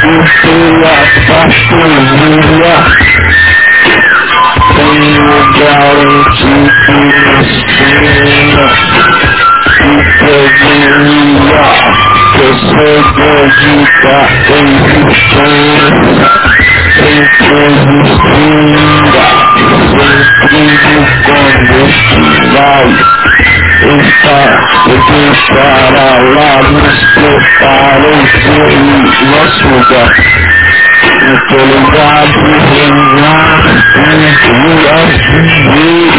[0.04, 0.96] eu sei a
[1.26, 2.76] pastoria
[25.48, 28.20] Para lá, nos preparem,
[28.70, 30.69] e nós mudamos
[31.30, 32.30] till God
[32.74, 32.96] in
[33.94, 34.34] and
[34.64, 36.10] we are free.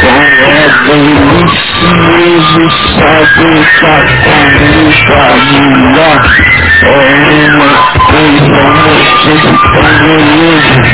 [0.00, 0.96] Forever
[1.36, 5.60] listen is a sacrifice and we shall be
[5.92, 6.32] lost.
[6.82, 7.04] Oh,
[7.58, 7.74] my
[8.08, 10.84] faith, my faith, my religion.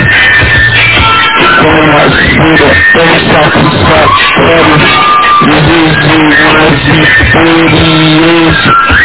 [1.58, 4.66] For my spirit, for sacrifice, for
[5.46, 8.97] disease, my spirit is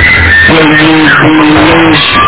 [0.48, 1.12] feliz,
[1.74, 2.24] antes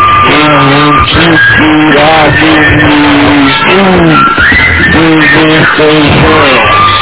[4.92, 6.48] Viver feijão,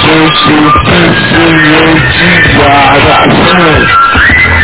[0.00, 3.74] sem suficiente guarda-chão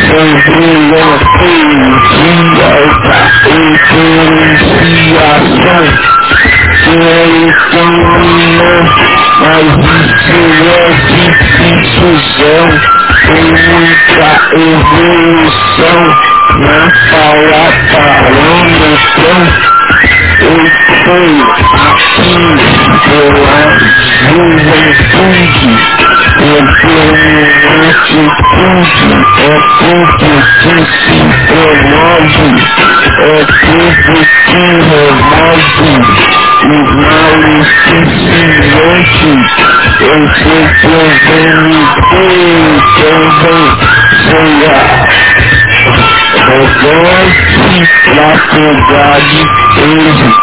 [0.07, 2.73] Sempre não pedia
[3.05, 4.61] da diferenciação
[6.85, 8.85] Quero caminhar,
[9.41, 12.13] mas isso é difícil
[13.29, 16.01] muita evolução
[16.59, 19.80] Na fala parâmetro
[20.41, 21.37] Fui
[21.91, 22.33] aqui
[23.05, 23.61] pela
[24.31, 25.73] juventude
[26.41, 27.45] Eu tenho
[27.91, 32.51] atitude É tudo que se promove
[33.19, 35.91] É tudo que remove
[36.63, 39.41] os males que se mentem,
[40.01, 41.91] eu sei que eu venho
[44.31, 45.10] também
[46.51, 47.31] the Lord
[47.63, 48.75] keep Dr.
[48.91, 49.45] Doggy
[49.79, 50.35] Asian,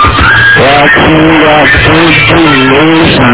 [0.56, 3.34] watching that faithful nation.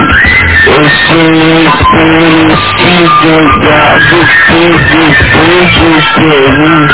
[0.74, 6.94] It's in his parents, teachers, Doggy, teachers, preachers, parents.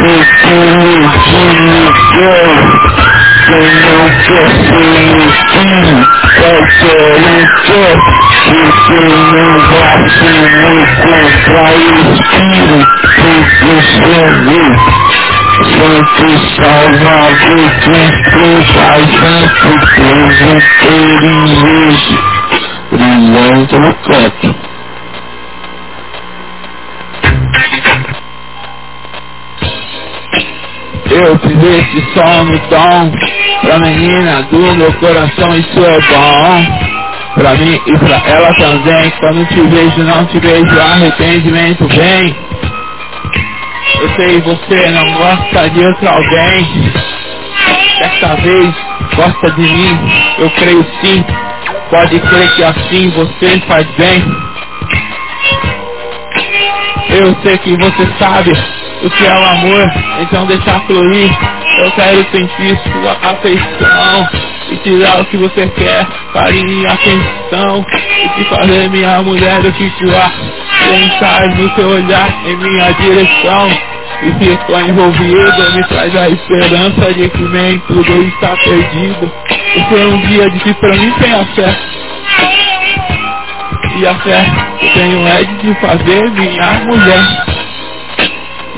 [0.00, 2.56] It's in his Jesus, girl.
[3.48, 5.96] They don't trust in his team,
[6.40, 8.08] that's all they trust.
[8.48, 10.40] It's in his watching,
[10.72, 12.80] it's in his fire, Steven,
[13.20, 15.17] take this from you.
[16.56, 17.28] Salvador,
[17.82, 18.42] Cristo,
[18.74, 22.18] Pai Santo, Deus inteligente,
[22.92, 24.54] brilhante no canto.
[31.10, 33.10] Eu fiz esse som no tom
[33.62, 36.66] Pra menina do meu coração isso é bom
[37.34, 42.36] Pra mim e pra ela também Quando te vejo não te vejo arrependimento vem
[44.00, 46.92] Eu sei você não gosta de outro alguém.
[47.98, 48.74] Desta vez
[49.16, 49.98] gosta de mim.
[50.38, 51.24] Eu creio sim.
[51.90, 54.24] Pode crer que assim você faz bem.
[57.10, 58.52] Eu sei que você sabe
[59.02, 61.30] o que é o amor, então deixa fluir.
[61.78, 64.28] Eu quero sentir sua afeição
[64.70, 67.84] e tirar o que você quer, carinho e atenção
[68.24, 70.32] e te fazer minha mulher eu ficar
[70.88, 73.68] pensar no seu olhar em minha direção
[74.22, 79.32] e fico envolvido me traz a esperança de que nem tudo está perdido.
[79.76, 81.76] É um dia de que pra mim tem a fé.
[83.96, 84.44] E a fé
[84.78, 87.47] que tenho é de fazer minha mulher.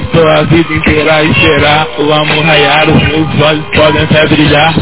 [0.02, 4.74] Estou a vida inteira a esperar o amor raiar, os meus olhos podem até brilhar.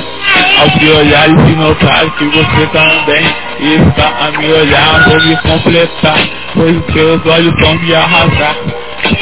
[0.60, 3.24] Ao te olhar e se notar que você também
[3.60, 6.18] está a me olhar, vou me completar,
[6.54, 8.56] pois os teus olhos vão me arrasar.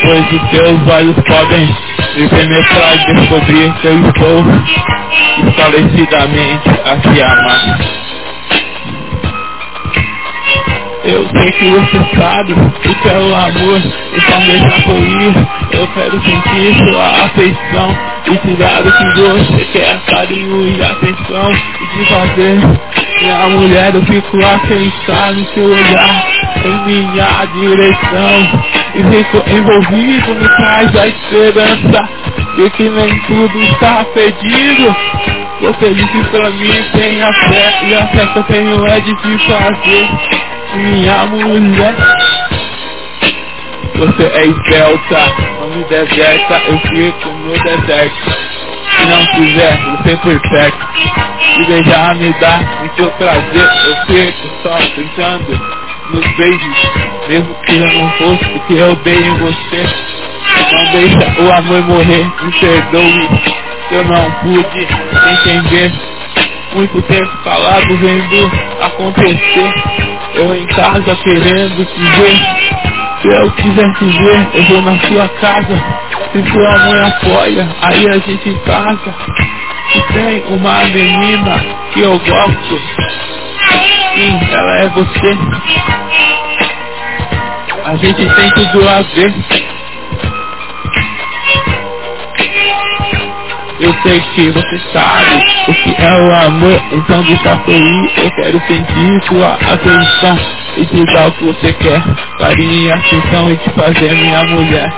[0.03, 1.67] Pois os teus olhos podem
[2.17, 4.45] me penetrar e descobrir que eu estou
[5.47, 7.79] esclarecidamente a te amar.
[11.07, 13.81] Eu sei que você sabe o que é o amor,
[14.13, 15.33] então deixa fluir.
[15.71, 21.53] Eu quero sentir sua afeição e te dar o que você quer, carinho e atenção.
[21.53, 22.59] E te fazer
[23.21, 26.27] minha mulher, eu fico a pensar no seu olhar,
[26.65, 28.63] em minha direção.
[28.97, 32.09] E fico envolvido, me traz a esperança
[32.57, 34.97] de que nem tudo está perdido.
[35.61, 39.39] Você disse pra mim, tenha fé, e a fé que eu tenho é de te
[39.47, 41.95] fazer minha mulher.
[43.95, 48.57] Você é esbelta, não me deserta, eu fico no deserto.
[48.91, 50.87] Se não quiser, você por perto.
[51.55, 55.61] Se beijar me dá muito prazer, eu fico só pensando
[56.11, 56.91] nos beijos,
[57.29, 59.87] mesmo que eu não fosse porque eu dei em você.
[60.73, 63.29] Não deixa o amor morrer, me perdoe,
[63.93, 64.89] eu não pude
[65.33, 65.93] entender.
[66.75, 70.16] Muito tempo calado vendo acontecer.
[70.37, 72.37] Eu em casa querendo te ver.
[73.23, 75.83] Se eu quiser te ver, eu vou na sua casa.
[76.31, 79.15] Se sua mãe apoia, aí a gente casa.
[79.93, 81.59] Se tem uma menina
[81.93, 82.81] que eu gosto,
[84.15, 85.39] sim, ela é você.
[87.85, 89.76] A gente tem tudo a ver.
[93.79, 98.11] Eu sei que você sabe o que é o amor, então deixa fluir.
[98.17, 100.39] Eu quero sentir sua atenção
[100.79, 102.03] e te dar o que você quer.
[102.39, 104.91] Carinho e atenção e te fazer minha mulher.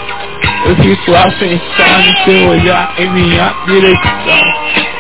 [0.65, 4.39] Eu fico a pensar no seu olhar em minha direção.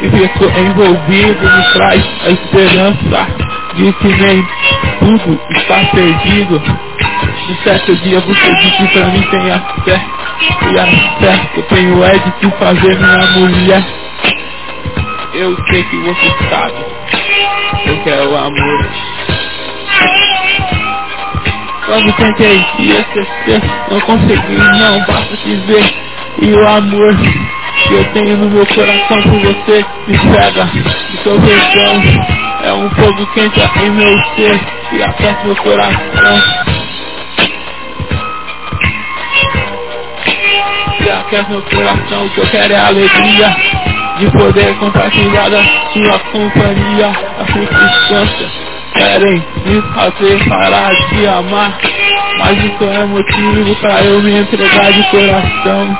[0.02, 3.26] E fico envolvido, me traz a esperança
[3.76, 4.47] de que nem
[4.98, 6.60] tudo está perdido.
[7.49, 10.07] No certo dia você disse pra mim tenha fé.
[10.70, 10.86] E a
[11.18, 13.85] fé que eu tenho é de te fazer minha mulher.
[15.33, 16.75] Eu sei que você sabe.
[17.86, 18.89] Eu quero amor.
[21.86, 25.94] Quando tentei te esquecer, não consegui, não basta te ver.
[26.43, 31.41] E o amor que eu tenho no meu coração por você me cega de seu
[31.41, 32.02] perdão.
[32.62, 34.60] É um fogo quente em meu ser
[34.93, 36.77] e aquece meu coração.
[41.09, 43.57] E aquece meu coração, o que eu quero é alegria
[44.19, 48.51] de poder compartilhar da sua companhia, a circunstância
[48.93, 51.78] querem me fazer parar de amar,
[52.41, 55.99] mas isso é motivo para eu me entregar de coração.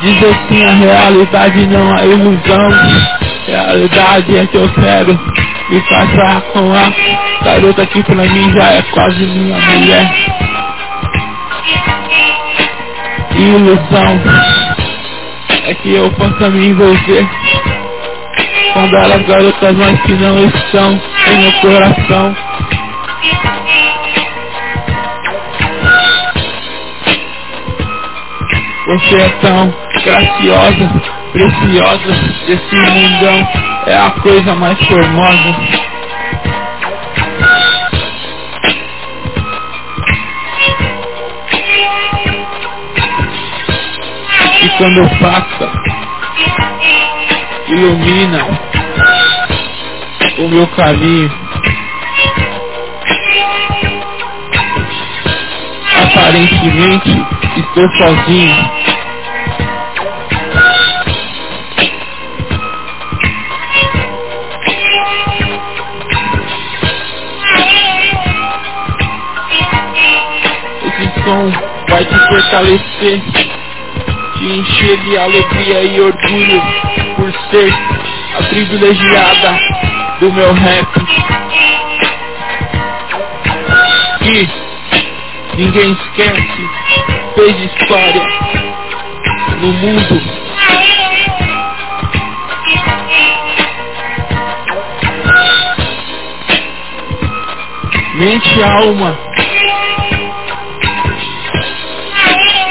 [0.00, 2.70] Dizer sim a realidade, não a ilusão.
[3.46, 5.20] Realidade é que eu quero
[5.68, 10.10] me casar com a garota que pra mim já é quase minha mulher.
[13.38, 14.20] Ilusão
[15.64, 17.28] é que eu possa me envolver
[18.74, 21.00] com belas garotas, mas que não estão
[21.30, 22.36] em meu coração.
[28.86, 30.90] Você é tão graciosa,
[31.32, 32.14] preciosa,
[32.46, 33.48] desse mundão
[33.86, 35.97] é a coisa mais formosa.
[44.78, 45.72] Quando passa,
[47.66, 48.46] ilumina
[50.38, 51.32] o meu caminho.
[56.00, 57.26] Aparentemente
[57.56, 58.70] estou sozinho.
[70.84, 71.50] Esse som
[71.90, 73.47] vai te fortalecer,
[74.48, 76.62] te encher de alegria e orgulho
[77.16, 77.70] por ser
[78.38, 79.58] a privilegiada
[80.20, 80.88] do meu rap.
[84.22, 84.48] Que
[85.54, 86.70] ninguém esquece,
[87.34, 88.22] fez história
[89.60, 90.22] no mundo.
[98.14, 99.18] Mente e alma.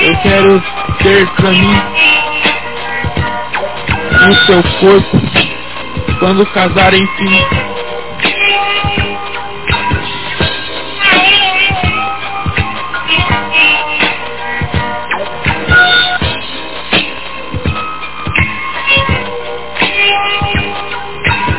[0.02, 0.77] Eu quero
[1.08, 1.52] ter pra
[4.27, 5.22] no seu corpo
[6.19, 7.45] quando casar enfim.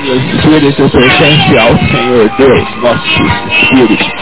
[0.05, 4.18] O Espírito pertence ao Senhor Deus, nosso Espírito.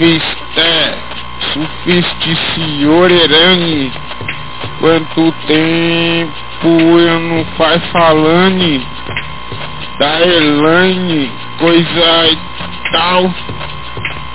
[0.00, 0.96] Sufiste,
[1.52, 3.92] sufisticiorerane
[4.80, 8.80] Quanto tempo eu não faz falando
[9.98, 12.38] Da Elaine, coisa e
[12.92, 13.30] tal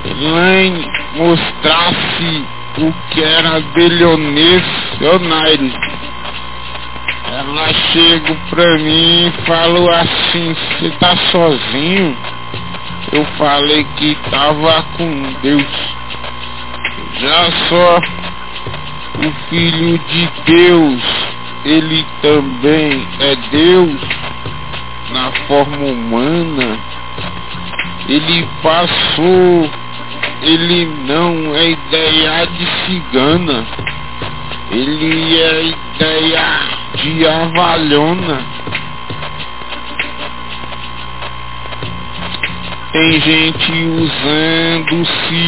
[0.05, 0.85] Elaine
[1.15, 2.45] mostrasse
[2.77, 5.73] o que era bilionário.
[7.31, 12.15] Ela chega pra mim e falou assim, você tá sozinho?
[13.11, 15.95] Eu falei que tava com Deus.
[17.19, 17.99] Já só
[19.19, 21.03] o Filho de Deus,
[21.63, 24.01] ele também é Deus
[25.11, 26.79] na forma humana.
[28.07, 29.69] Ele passou
[30.45, 33.65] ele não é ideia de cigana,
[34.69, 36.45] ele é ideia
[37.01, 38.54] de avalhona.
[42.95, 45.43] Tem gente usando-se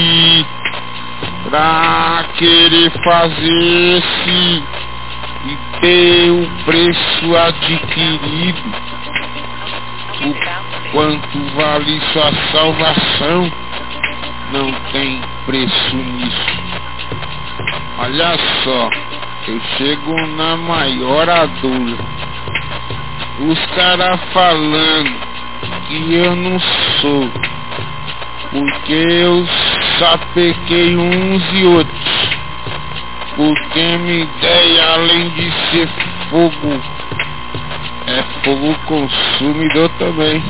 [1.50, 4.64] pra querer fazer-se
[5.46, 8.64] e ter o preço adquirido.
[10.26, 13.50] O quanto vale sua salvação?
[14.52, 16.58] não tem preço nisso.
[17.98, 18.90] Olha só,
[19.48, 21.26] eu chego na maior
[21.62, 21.98] dor.
[23.40, 25.37] Os caras falando
[25.88, 26.60] que eu não
[27.02, 27.30] sou,
[28.52, 29.48] porque eu
[30.00, 32.38] sapequei uns e outros.
[33.36, 35.88] Porque minha ideia, além de ser
[36.30, 36.82] fogo,
[38.08, 40.44] é fogo consumidor também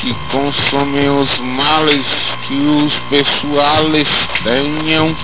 [0.00, 2.06] que consomem os males
[2.46, 4.08] que os pessoais
[4.44, 5.16] tenham.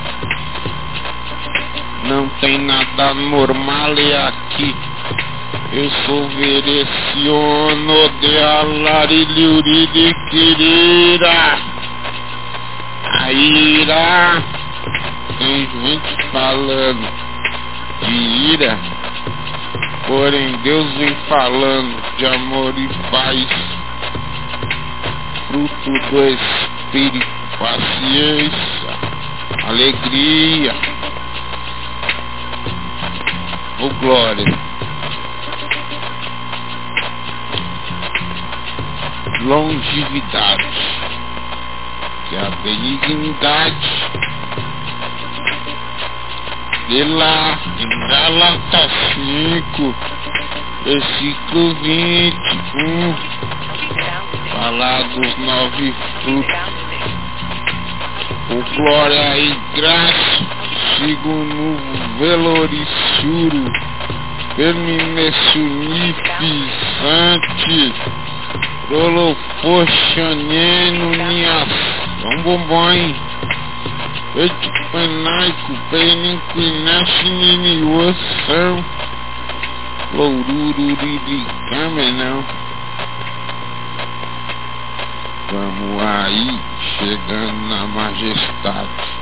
[2.04, 3.92] Não tem nada normal
[4.26, 4.74] aqui.
[5.72, 11.62] Eu sou vereciono de alarilhuri de ira.
[15.38, 17.08] Tem gente falando
[18.02, 18.12] de
[18.52, 18.78] ira.
[20.06, 23.46] Porém Deus vem falando de amor e paz
[25.52, 27.26] fruto do Espírito,
[27.58, 28.90] paciência,
[29.64, 30.74] alegria,
[33.80, 34.44] ou oh, glória,
[39.40, 40.68] longevidade,
[42.28, 44.10] que é a benignidade
[46.88, 49.94] de lá em Gálatas 5,
[50.84, 53.14] versículo 21
[54.62, 55.92] falar dos nove
[56.22, 56.54] frutos.
[58.50, 60.46] O glória e graça,
[60.96, 61.76] sigo no
[62.18, 63.64] velorissuro,
[64.56, 66.72] perminessunifis,
[68.82, 71.68] Sante, Prolofoxaneno, Nias,
[72.42, 73.14] Bombom,
[74.34, 78.84] Petipanaico, Peninquinache, Niniuação,
[80.14, 82.44] Lourururi, Caminão.
[85.50, 86.60] Vamos aí,
[86.98, 89.21] chegando na majestade.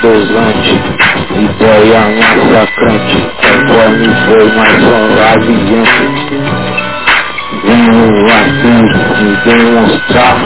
[0.00, 0.80] Dosante
[1.30, 2.16] Ideia um
[2.52, 3.18] massacrante.
[3.40, 4.82] Conforme foi mais
[5.34, 6.04] aviante
[7.64, 8.76] Venho aqui
[9.22, 10.36] me demonstrar